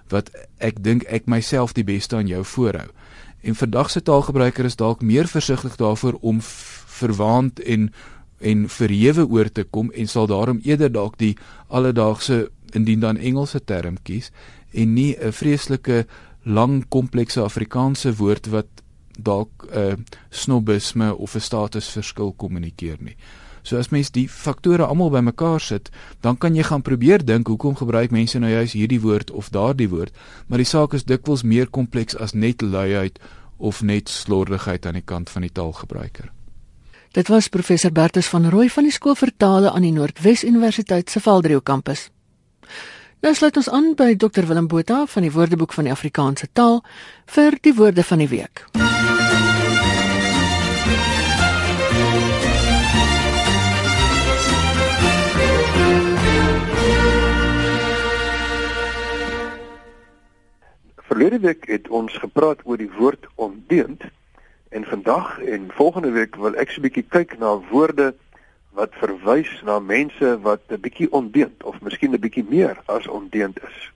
wat 0.09 0.29
ek 0.59 0.83
dink 0.83 1.03
ek 1.09 1.27
myself 1.27 1.73
die 1.73 1.83
beste 1.83 2.15
aan 2.15 2.27
jou 2.27 2.43
voorhou. 2.43 2.87
En 3.41 3.55
vandag 3.55 3.89
se 3.89 4.01
taalgebruiker 4.01 4.65
is 4.65 4.75
dalk 4.75 5.01
meer 5.01 5.27
versigtig 5.27 5.75
daarvoor 5.75 6.17
om 6.21 6.39
verwaand 6.41 7.59
en 7.59 7.91
en 8.39 8.69
verhewe 8.69 9.27
oor 9.27 9.51
te 9.51 9.63
kom 9.63 9.91
en 9.91 10.07
sal 10.07 10.27
daarom 10.27 10.59
eerder 10.63 10.91
dalk 10.91 11.17
die 11.17 11.37
alledaagse 11.67 12.49
indien 12.71 12.99
dan 12.99 13.17
Engelse 13.17 13.63
term 13.63 13.97
kies 14.03 14.31
en 14.75 14.93
nie 14.93 15.15
'n 15.17 15.31
vreeslike 15.31 16.05
lang 16.43 16.85
komplekse 16.89 17.41
Afrikaanse 17.41 18.15
woord 18.15 18.47
wat 18.47 18.67
dalk 19.17 19.49
'n 19.71 19.77
uh, 19.77 19.93
snobisme 20.29 21.15
of 21.15 21.35
'n 21.35 21.39
statusverskil 21.41 22.33
kommunikeer 22.37 22.97
nie. 22.99 23.15
So 23.65 23.77
as 23.77 23.89
mens 23.89 24.11
die 24.11 24.27
faktore 24.29 24.85
almal 24.85 25.09
bymekaar 25.09 25.59
sit, 25.59 25.89
dan 26.21 26.37
kan 26.37 26.55
jy 26.55 26.63
gaan 26.63 26.81
probeer 26.81 27.25
dink 27.25 27.47
hoekom 27.47 27.75
gebruik 27.75 28.11
mense 28.11 28.39
nou 28.39 28.51
juist 28.51 28.73
hierdie 28.73 29.01
woord 29.01 29.31
of 29.31 29.49
daardie 29.49 29.89
woord, 29.89 30.13
maar 30.47 30.61
die 30.61 30.69
saak 30.69 30.93
is 30.93 31.03
dikwels 31.03 31.43
meer 31.43 31.69
kompleks 31.69 32.17
as 32.17 32.33
net 32.33 32.61
luiheid 32.61 33.19
of 33.57 33.81
net 33.81 34.09
slordigheid 34.09 34.85
aan 34.85 34.93
die 34.93 35.05
kant 35.05 35.29
van 35.29 35.41
die 35.41 35.51
taalgebruiker. 35.51 36.29
Dit 37.15 37.27
was 37.27 37.47
professor 37.47 37.91
Bertus 37.91 38.27
van 38.27 38.49
Rooi 38.49 38.69
van 38.69 38.83
die 38.83 38.91
skool 38.93 39.15
vir 39.15 39.31
tale 39.37 39.71
aan 39.71 39.81
die 39.87 39.93
Noordwes 39.95 40.43
Universiteit 40.43 41.09
se 41.09 41.19
Valdrio 41.19 41.61
kampus. 41.61 42.09
Nou 43.25 43.33
sluit 43.33 43.55
ons 43.57 43.69
aan 43.73 43.87
by 43.97 44.13
Dr 44.21 44.45
Willem 44.45 44.67
Botha 44.69 44.99
van 45.09 45.23
die 45.25 45.31
Woordeboek 45.33 45.71
van 45.73 45.87
die 45.87 45.91
Afrikaanse 45.91 46.45
taal 46.53 46.83
vir 47.33 47.55
die 47.65 47.71
woorde 47.73 48.03
van 48.05 48.21
die 48.21 48.27
week. 48.29 48.61
Verlede 61.09 61.39
week 61.47 61.65
het 61.65 61.89
ons 61.89 62.13
gepraat 62.13 62.61
oor 62.69 62.77
die 62.77 62.91
woord 62.99 63.25
ondeend 63.35 64.05
en 64.69 64.85
vandag 64.85 65.39
en 65.41 65.71
volgende 65.73 66.13
week 66.13 66.37
wil 66.37 66.53
ek 66.53 66.69
so 66.69 66.77
'n 66.77 66.85
bietjie 66.85 67.07
kyk 67.09 67.39
na 67.41 67.57
woorde 67.73 68.13
wat 68.75 68.95
verwys 68.99 69.49
na 69.63 69.79
mense 69.79 70.39
wat 70.41 70.61
'n 70.69 70.79
bietjie 70.79 71.11
ondeend 71.11 71.63
of 71.63 71.81
miskien 71.81 72.13
'n 72.13 72.19
bietjie 72.19 72.45
meer 72.49 72.77
as 72.85 73.07
ondeend 73.07 73.63
is. 73.63 73.91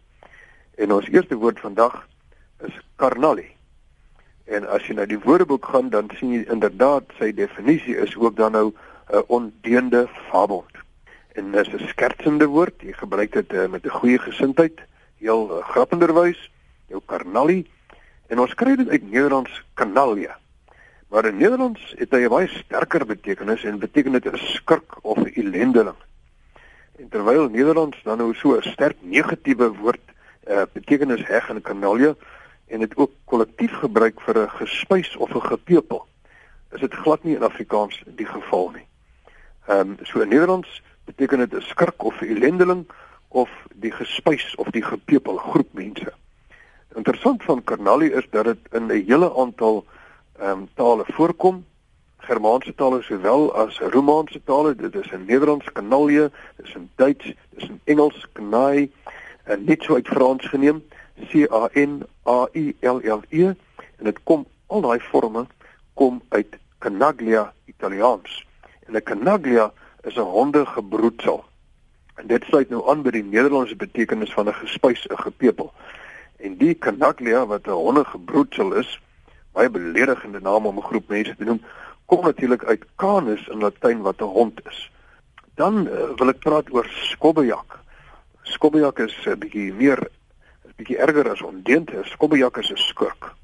En 0.75 0.91
ons 0.91 1.07
eerste 1.07 1.35
woord 1.35 1.59
vandag 1.59 2.07
is 2.63 2.75
karnali. 2.95 3.49
En 4.45 4.67
as 4.67 4.87
jy 4.87 4.95
na 4.95 5.05
die 5.05 5.19
woordeboek 5.19 5.65
gaan, 5.65 5.89
dan 5.89 6.09
sien 6.17 6.31
jy 6.31 6.45
inderdaad 6.49 7.03
sy 7.19 7.33
definisie 7.33 7.97
is 7.97 8.15
ook 8.15 8.35
dan 8.35 8.51
nou 8.51 8.73
'n 9.11 9.23
ondeende 9.27 10.07
fabel. 10.29 10.65
En 11.33 11.51
dis 11.51 11.73
'n 11.73 11.87
skertsende 11.87 12.45
woord. 12.45 12.81
Jy 12.81 12.93
gebruik 12.93 13.31
dit 13.31 13.53
uh, 13.53 13.67
met 13.67 13.85
'n 13.85 13.89
goeie 13.99 14.19
gesindheid, 14.19 14.79
heel 15.17 15.57
uh, 15.57 15.63
grappenderwys, 15.63 16.51
jou 16.87 17.01
karnali. 17.05 17.67
En 18.27 18.39
ons 18.39 18.53
kry 18.53 18.75
dit 18.75 18.89
uit 18.89 19.11
Nederlands 19.11 19.63
kanalia. 19.73 20.37
Maar 21.09 21.25
in 21.25 21.37
Nederlands 21.37 21.93
het 21.97 22.11
hy 22.11 22.25
'n 22.25 22.29
baie 22.29 22.47
sterker 22.47 23.05
betekenis 23.05 23.63
en 23.63 23.79
beteken 23.79 24.11
dit 24.11 24.25
'n 24.25 24.37
skurk 24.37 24.97
of 25.01 25.17
'n 25.17 25.33
ellendeling. 25.33 25.97
En 26.99 27.09
terwyl 27.09 27.49
Nederlands 27.49 27.97
dan 28.03 28.17
nou 28.17 28.33
so 28.33 28.55
'n 28.55 28.61
sterk 28.61 28.97
negatiewe 29.01 29.73
woord 29.73 30.05
uh, 30.47 30.61
betekenis 30.73 31.27
heg 31.27 31.49
in 31.49 31.61
kanalia 31.61 32.15
en 32.67 32.79
dit 32.79 32.97
ook 32.97 33.11
kollektief 33.25 33.71
gebruik 33.71 34.21
vir 34.21 34.37
'n 34.37 34.49
gespuis 34.49 35.15
of 35.15 35.33
'n 35.33 35.41
gepepel, 35.41 36.05
is 36.71 36.79
dit 36.79 36.93
glad 36.93 37.23
nie 37.23 37.35
in 37.35 37.43
Afrikaans 37.43 38.03
die 38.05 38.25
geval 38.25 38.69
nie. 38.69 38.87
Ehm 39.67 39.79
um, 39.79 39.97
so 40.01 40.19
in 40.19 40.29
Nederlands 40.29 40.81
beteken 41.05 41.37
dit 41.37 41.53
'n 41.53 41.61
skurk 41.61 42.03
of 42.03 42.21
'n 42.21 42.35
ellendeling 42.35 42.85
of 43.27 43.49
die 43.75 43.91
gespuis 43.91 44.55
of 44.55 44.69
die 44.69 44.83
gepepel 44.83 45.37
groep 45.37 45.73
mense. 45.73 46.13
Interessant 46.95 47.43
van 47.43 47.63
kanalia 47.63 48.17
is 48.17 48.27
dat 48.29 48.45
dit 48.45 48.59
in 48.71 48.85
'n 48.85 49.05
hele 49.05 49.35
aantal 49.35 49.85
ehm 50.39 50.49
um, 50.51 50.69
tale 50.73 51.03
voorkom. 51.07 51.65
Germaanse 52.17 52.75
tale 52.75 53.01
sowel 53.01 53.53
as 53.55 53.79
Romaanse 53.79 54.41
tale, 54.43 54.75
dit 54.75 54.95
is 54.95 55.11
in 55.11 55.25
Nederlands 55.25 55.71
kanalje, 55.71 56.31
dit 56.55 56.65
is 56.65 56.73
in 56.73 56.89
Duits, 56.95 57.25
dit 57.25 57.35
is 57.63 57.67
in 57.69 57.81
Engels 57.83 58.27
kanaai 58.31 58.91
en 59.43 59.63
net 59.63 59.83
so 59.83 59.93
uit 59.93 60.07
Frans 60.07 60.47
geneem, 60.47 60.83
C 61.27 61.47
A 61.51 61.69
N 61.73 62.03
A 62.27 62.47
I 62.53 62.75
L 62.79 62.99
L 63.03 63.21
E 63.29 63.45
en 63.97 64.03
dit 64.07 64.19
kom 64.23 64.45
al 64.67 64.81
daai 64.81 64.99
forme 64.99 65.45
kom 65.93 66.21
uit 66.29 66.57
canaglia 66.79 67.53
Italiaans. 67.65 68.45
En 68.87 68.95
'n 68.95 69.03
canaglia 69.03 69.71
is 70.03 70.15
'n 70.15 70.31
hondegebroedsel. 70.37 71.43
En 72.15 72.27
dit 72.27 72.43
sluit 72.43 72.69
nou 72.69 72.89
aan 72.89 73.01
by 73.01 73.09
die 73.09 73.23
Nederlandse 73.23 73.75
betekenis 73.75 74.33
van 74.33 74.47
'n 74.47 74.53
gespuis, 74.53 75.07
'n 75.07 75.17
gepepel. 75.17 75.73
En 76.37 76.57
die 76.57 76.77
canaglia 76.77 77.45
wat 77.45 77.67
'n 77.67 77.71
hondegebroedsel 77.71 78.73
is, 78.73 79.01
baie 79.59 79.69
beledigende 79.69 80.39
naam 80.39 80.65
om 80.65 80.77
'n 80.77 80.89
groep 80.89 81.07
mense 81.07 81.35
te 81.35 81.43
noem, 81.43 81.61
kom 82.05 82.23
natuurlik 82.23 82.63
uit 82.63 82.83
canis 82.95 83.47
in 83.47 83.59
Latyn 83.59 84.01
wat 84.01 84.21
'n 84.21 84.31
hond 84.39 84.61
is. 84.69 84.91
Dan 85.55 85.87
uh, 85.87 86.15
wil 86.15 86.29
ek 86.29 86.39
praat 86.39 86.71
oor 86.71 86.87
skobbejak. 87.11 87.79
Skobbejak 88.43 88.99
is 88.99 89.15
'n 89.25 89.29
uh, 89.29 89.35
bietjie 89.35 89.73
meer 89.73 89.99
is 90.67 90.75
bietjie 90.75 90.97
erger 90.97 91.29
as 91.29 91.41
ondeend. 91.41 91.91
Skobbejak 92.03 92.57
is 92.57 92.71
'n 92.71 92.77
skurk. 92.77 93.35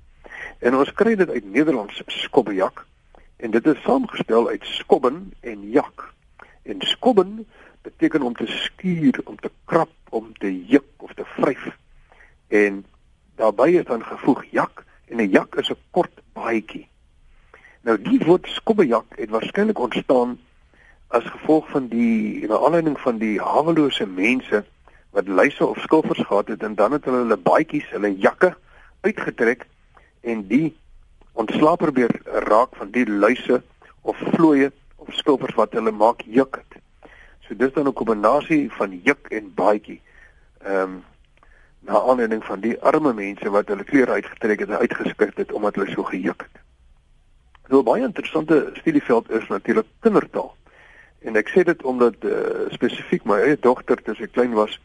En 0.60 0.76
ons 0.76 0.94
kry 0.94 1.16
dit 1.16 1.30
uit 1.30 1.46
Nederlands 1.46 2.02
skobbejak 2.08 2.86
en 3.38 3.52
dit 3.52 3.66
is 3.68 3.82
saamgestel 3.84 4.48
uit 4.48 4.66
skobben 4.66 5.34
en 5.42 5.70
jak. 5.70 6.14
En 6.64 6.82
skobben 6.82 7.48
beteken 7.82 8.22
om 8.22 8.34
te 8.36 8.48
skuur, 8.48 9.20
om 9.26 9.36
te 9.36 9.52
krap, 9.66 9.92
om 10.10 10.34
te 10.38 10.66
juk 10.66 10.88
of 10.98 11.14
te 11.14 11.26
vryf. 11.26 11.78
En 12.48 12.86
daarbey 13.36 13.72
is 13.72 13.86
dan 13.86 14.04
gevoeg 14.04 14.46
jak 14.52 14.86
en 15.10 15.18
'n 15.18 15.30
jak 15.30 15.56
is 15.56 15.70
'n 15.70 15.78
kort 15.92 16.22
baadjie. 16.34 16.88
Nou 17.82 18.02
die 18.02 18.20
woord 18.20 18.48
skobbejak 18.48 19.06
het 19.18 19.30
waarskynlik 19.30 19.80
ontstaan 19.80 20.40
as 21.08 21.24
gevolg 21.24 21.70
van 21.70 21.88
die 21.88 22.48
na 22.48 22.58
aanleiding 22.58 23.00
van 23.00 23.18
die 23.18 23.40
hawelose 23.40 24.06
mense 24.06 24.64
wat 25.10 25.28
luise 25.28 25.66
of 25.66 25.78
skilfers 25.80 26.24
gehad 26.28 26.48
het 26.48 26.64
en 26.64 26.76
dan 26.76 26.92
het 26.92 27.06
hulle 27.06 27.18
hulle 27.18 27.38
baadjies, 27.38 27.90
hulle 27.90 28.16
jakke 28.18 28.56
uitgetrek 29.02 29.68
en 30.22 30.48
die 30.48 30.76
ontslaap 31.34 31.78
probeer 31.78 32.12
raak 32.50 32.76
van 32.76 32.92
die 32.92 33.06
luise 33.10 33.62
of 34.02 34.18
vlooie 34.18 34.72
of 34.96 35.14
skilfers 35.14 35.56
wat 35.56 35.74
hulle 35.78 35.92
maak 35.92 36.22
juk 36.26 36.60
het. 36.62 36.82
So 37.48 37.56
dis 37.56 37.74
dan 37.74 37.88
'n 37.88 37.94
kombinasie 37.94 38.72
van 38.72 39.02
juk 39.04 39.28
en 39.30 39.54
baadjie. 39.54 40.02
Ehm 40.64 40.82
um, 40.82 41.04
na 41.86 42.02
aanleiding 42.02 42.44
van 42.46 42.60
die 42.60 42.76
arme 42.82 43.14
mense 43.14 43.50
wat 43.50 43.68
hulle 43.68 43.84
klere 43.84 44.12
uitgetrek 44.12 44.60
het 44.60 44.70
en 44.70 44.78
uitgeskit 44.78 45.38
het 45.38 45.52
omdat 45.52 45.76
hulle 45.76 45.92
so 45.92 46.04
gejuk 46.04 46.48
het. 46.48 46.62
Nou 47.70 47.84
baie 47.84 48.04
interessante 48.04 48.70
studieveld 48.74 49.30
is 49.32 49.48
natuurlik 49.48 49.88
kindertaal. 50.00 50.56
En 51.26 51.38
ek 51.42 51.50
sê 51.50 51.64
dit 51.66 51.84
omdat 51.84 52.26
uh, 52.26 52.68
spesifiek 52.74 53.26
my 53.26 53.40
eie 53.42 53.58
dogter 53.62 54.02
toe 54.02 54.16
sy 54.18 54.28
klein 54.30 54.54
was 54.58 54.80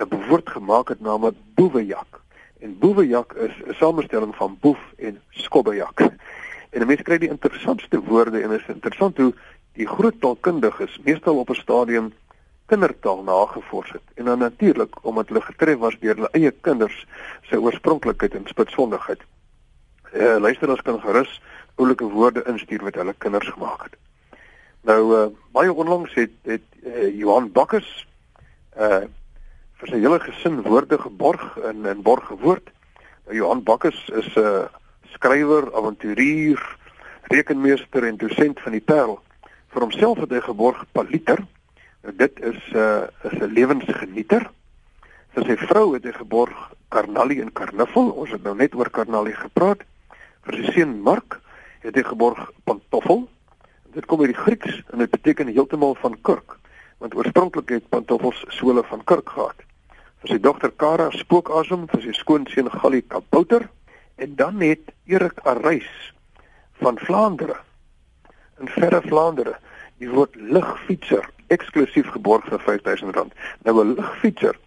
'n 0.00 0.08
woord 0.28 0.48
gemaak 0.50 0.88
het 0.88 1.00
naamlik 1.00 1.36
boewejak. 1.54 2.20
En 2.60 2.78
boewejak 2.78 3.32
is 3.32 3.54
'n 3.66 3.74
samestelling 3.74 4.34
van 4.36 4.56
boef 4.60 4.80
en 4.96 5.20
skobbejak. 5.30 6.00
En 6.72 6.86
mense 6.86 7.02
kry 7.02 7.18
die 7.18 7.28
interessantste 7.28 8.00
woorde 8.00 8.40
en 8.40 8.50
is 8.50 8.68
interessant 8.68 9.16
hoe 9.16 9.34
die 9.76 9.86
groot 9.86 10.20
taalkundiges 10.20 10.98
meestal 11.04 11.36
op 11.38 11.50
'n 11.50 11.60
stadium 11.60 12.12
kindertaal 12.72 13.22
nagevors 13.22 13.90
het 13.92 14.16
en 14.16 14.24
dan 14.24 14.38
natuurlik 14.38 14.96
omdat 15.04 15.28
hulle 15.28 15.44
getref 15.44 15.78
was 15.78 15.96
deur 16.00 16.14
hulle 16.14 16.32
eie 16.38 16.50
kinders 16.50 17.04
se 17.48 17.60
oorspronklikheid 17.60 18.34
en 18.38 18.48
spitsvondigheid. 18.48 19.20
Eh 20.12 20.22
uh, 20.22 20.38
luisteraars 20.40 20.82
kan 20.82 21.00
gerus 21.00 21.40
oulike 21.76 22.04
woorde 22.04 22.44
instuur 22.48 22.84
wat 22.88 22.94
hulle 22.94 23.14
kinders 23.18 23.48
gemaak 23.48 23.82
het. 23.88 23.96
Nou 24.88 25.00
uh, 25.16 25.26
baie 25.52 25.72
onlangs 25.72 26.14
het 26.14 26.32
het 26.48 26.64
uh, 26.84 27.08
Johan 27.18 27.52
Bakkers 27.52 27.90
eh 28.76 29.02
uh, 29.02 29.08
vir 29.82 29.90
sy 29.90 29.98
hele 29.98 30.20
gesin 30.22 30.60
woorde 30.62 30.98
geborg 30.98 31.56
in 31.68 31.86
in 31.86 32.02
borgewoord. 32.02 32.70
Nou 33.26 33.36
Johan 33.36 33.62
Bakkers 33.62 34.08
is 34.08 34.34
'n 34.36 34.40
uh, 34.40 34.64
skrywer, 35.12 35.74
avonturier, 35.76 36.76
rekenmeester 37.22 38.04
en 38.04 38.16
dosent 38.16 38.60
van 38.60 38.72
die 38.72 38.80
Parel. 38.80 39.20
Vir 39.68 39.82
homself 39.82 40.18
het 40.18 40.30
hy 40.30 40.40
geborg 40.40 40.84
Paliter 40.92 41.44
dit 42.02 42.40
is 42.40 42.58
'n 42.72 42.76
uh, 42.76 43.02
is 43.22 43.38
'n 43.38 43.52
lewensgenieter. 43.52 44.50
Vir 45.34 45.44
sy 45.44 45.56
vrou 45.56 45.94
het 45.94 46.04
hy 46.04 46.12
geborg 46.12 46.72
Karnali 46.88 47.40
en 47.40 47.52
Karnuffel. 47.52 48.10
Ons 48.10 48.30
het 48.30 48.42
nou 48.42 48.54
net 48.56 48.74
oor 48.74 48.90
Karnali 48.90 49.32
gepraat. 49.32 49.80
Vir 50.42 50.54
sy 50.54 50.72
seun 50.72 51.00
Mark 51.00 51.40
het 51.80 51.94
hy 51.94 52.02
geborg 52.02 52.50
Pantoffel. 52.64 53.28
Dit 53.92 54.06
kom 54.06 54.20
uit 54.20 54.32
die 54.32 54.42
Grieks 54.42 54.82
en 54.92 54.98
dit 54.98 55.10
beteken 55.10 55.46
heeltemal 55.46 55.94
van 55.94 56.16
kurk, 56.20 56.56
want 56.98 57.14
oorspronklik 57.14 57.68
het 57.68 57.88
pantoffels 57.88 58.44
sole 58.48 58.82
van 58.88 59.04
kurk 59.04 59.28
gehad. 59.28 59.58
Vir 60.20 60.28
sy 60.28 60.38
dogter 60.40 60.70
Kara 60.70 61.10
spookasem, 61.10 61.88
vir 61.88 62.02
sy 62.02 62.12
skoonseun 62.12 62.70
Gallie 62.70 63.02
Kabouter 63.02 63.68
en 64.16 64.34
dan 64.36 64.60
het 64.60 64.94
Erik 65.04 65.40
Areis 65.44 65.90
van 66.80 66.98
Vlaandere 66.98 67.58
in 68.60 68.68
verre 68.68 69.02
Vlaandere 69.02 69.56
die 70.00 70.08
woord 70.10 70.36
ligfietser 70.36 71.26
eksklusief 71.52 72.10
geborg 72.14 72.48
vir 72.48 72.60
R5000. 72.60 73.32
Nou 73.64 73.84
'n 73.84 73.94
ligfietser 73.94 74.58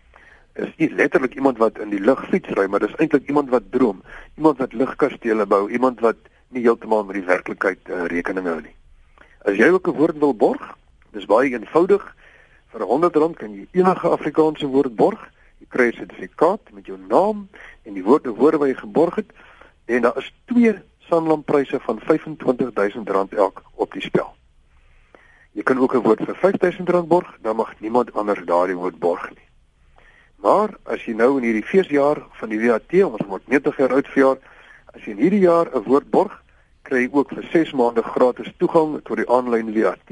is 0.56 0.71
nie 0.80 0.89
letterlik 0.95 1.36
iemand 1.36 1.58
wat 1.60 1.80
in 1.84 1.91
die 1.91 2.00
lug 2.00 2.21
fietsry, 2.30 2.67
maar 2.67 2.80
dis 2.80 2.95
eintlik 2.95 3.28
iemand 3.28 3.50
wat 3.50 3.71
droom, 3.71 4.02
iemand 4.38 4.58
wat 4.58 4.74
lugkastele 4.74 5.45
bou, 5.45 5.69
iemand 5.69 6.00
wat 6.00 6.15
nie 6.56 6.63
heeltemal 6.63 7.04
met 7.04 7.19
die 7.19 7.28
werklikheid 7.28 7.89
uh, 7.89 8.06
rekening 8.12 8.48
hou 8.48 8.62
nie. 8.62 8.76
As 9.43 9.60
jy 9.60 9.69
ook 9.69 9.88
'n 9.88 9.98
woord 10.00 10.17
wil 10.19 10.36
borg, 10.36 10.63
dis 11.12 11.26
baie 11.26 11.52
eenvoudig. 11.52 12.04
Vir 12.71 12.82
R100 12.82 13.36
kan 13.38 13.52
jy 13.52 13.67
enige 13.71 14.08
Afrikaanse 14.10 14.67
woord 14.67 14.95
borg. 14.95 15.19
Jy 15.60 15.67
kry 15.69 15.88
'n 15.88 16.00
sertifikaat 16.00 16.71
met 16.71 16.86
jou 16.86 16.98
naam 16.98 17.48
en 17.84 17.93
die 17.93 18.04
woorde 18.04 18.30
woorde 18.30 18.58
wat 18.58 18.67
jy 18.67 18.76
geborg 18.76 19.15
het 19.15 19.32
en 19.86 20.02
daar 20.02 20.17
is 20.17 20.34
twee 20.45 20.74
Sanlam-pryse 21.00 21.80
van 21.80 22.00
R25000 22.00 23.38
elk 23.38 23.63
op 23.76 23.91
die 23.93 24.02
spel. 24.02 24.36
Jy 25.56 25.63
kan 25.63 25.80
ook 25.80 25.96
'n 25.96 26.04
woord 26.04 26.20
vir 26.26 26.36
R5000 26.36 27.08
borg, 27.08 27.38
dan 27.41 27.56
mag 27.56 27.80
niemand 27.80 28.13
anders 28.13 28.44
daardie 28.46 28.76
woord 28.76 29.00
borg 29.00 29.30
nie. 29.30 29.48
Maar 30.36 30.70
as 30.84 31.06
jy 31.06 31.13
nou 31.13 31.38
in 31.38 31.44
hierdie 31.44 31.65
feesjaar 31.65 32.20
van 32.32 32.50
die 32.50 32.60
WAT, 32.68 32.94
ons 33.04 33.26
moet 33.28 33.48
90 33.48 33.78
jaar 33.78 33.94
oud 33.94 34.08
verjaar, 34.08 34.38
as 34.94 35.02
jy 35.06 35.12
in 35.12 35.18
hierdie 35.18 35.39
jaar 35.39 35.68
'n 35.74 35.84
woord 35.84 36.10
borg, 36.10 36.44
kry 36.82 37.00
jy 37.02 37.10
ook 37.12 37.30
vir 37.34 37.44
6 37.52 37.72
maande 37.74 38.04
gratis 38.04 38.52
toegang 38.58 39.02
tot 39.04 39.18
die 39.18 39.30
aanlyn 39.30 39.74
WAT 39.74 40.10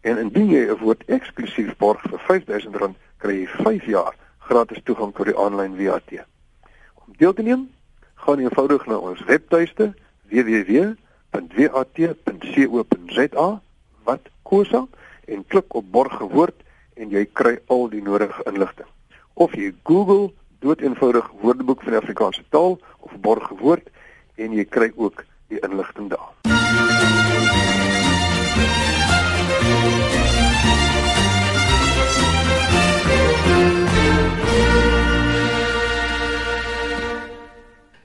en 0.00 0.18
indien 0.18 0.50
jy 0.50 0.68
'n 0.68 0.78
woord 0.78 1.02
eksklusief 1.06 1.76
borg 1.76 2.02
vir 2.02 2.18
R5000, 2.18 2.94
kry 3.18 3.34
jy 3.40 3.46
5 3.46 3.84
jaar 3.84 4.14
gratis 4.38 4.82
toegang 4.84 5.14
tot 5.14 5.26
die 5.26 5.36
aanlyn 5.36 5.76
WAT. 5.76 6.10
Om 6.94 7.14
deel 7.16 7.32
te 7.32 7.42
neem, 7.42 7.70
gaan 8.14 8.38
eenvoudig 8.38 8.86
na 8.86 8.96
ons 8.96 9.24
webtuiste 9.24 9.94
www.wat.co.za 10.28 10.96
wat 14.04 14.20
kosa 14.50 14.84
en 15.30 15.44
klik 15.46 15.74
op 15.78 15.86
borg 15.94 16.16
gewoord 16.18 16.66
en 17.00 17.12
jy 17.14 17.24
kry 17.32 17.56
al 17.72 17.88
die 17.92 18.02
nodige 18.02 18.42
inligting. 18.50 18.88
Of 19.34 19.54
jy 19.54 19.70
Google 19.88 20.32
doeteenvoudig 20.60 21.30
Woordeboek 21.40 21.82
van 21.86 22.00
Afrikaanse 22.00 22.44
taal 22.48 22.78
of 22.98 23.14
borg 23.24 23.46
gewoord 23.52 23.86
en 24.36 24.52
jy 24.56 24.66
kry 24.66 24.90
ook 24.96 25.24
die 25.48 25.62
inligting 25.62 26.10
daar. 26.10 26.34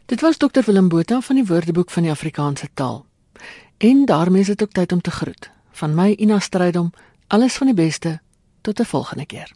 Dit 0.05 0.21
was 0.21 0.37
Dr 0.37 0.61
Willem 0.65 0.87
Botha 0.87 1.19
van 1.21 1.35
die 1.35 1.45
Woordeboek 1.45 1.89
van 1.91 2.05
die 2.05 2.11
Afrikaanse 2.11 2.67
taal. 2.73 3.05
En 3.77 4.05
daarmee 4.05 4.41
is 4.41 4.47
dit 4.47 4.61
ook 4.61 4.71
tyd 4.71 4.91
om 4.91 5.01
te 5.01 5.11
groet. 5.11 5.54
Van 5.75 5.95
my 5.95 6.13
Ina 6.15 6.39
Strydom, 6.39 6.93
alles 7.27 7.57
van 7.59 7.67
die 7.67 7.75
beste. 7.75 8.19
Tot 8.61 8.79
'n 8.79 8.85
volgende 8.85 9.25
keer. 9.25 9.51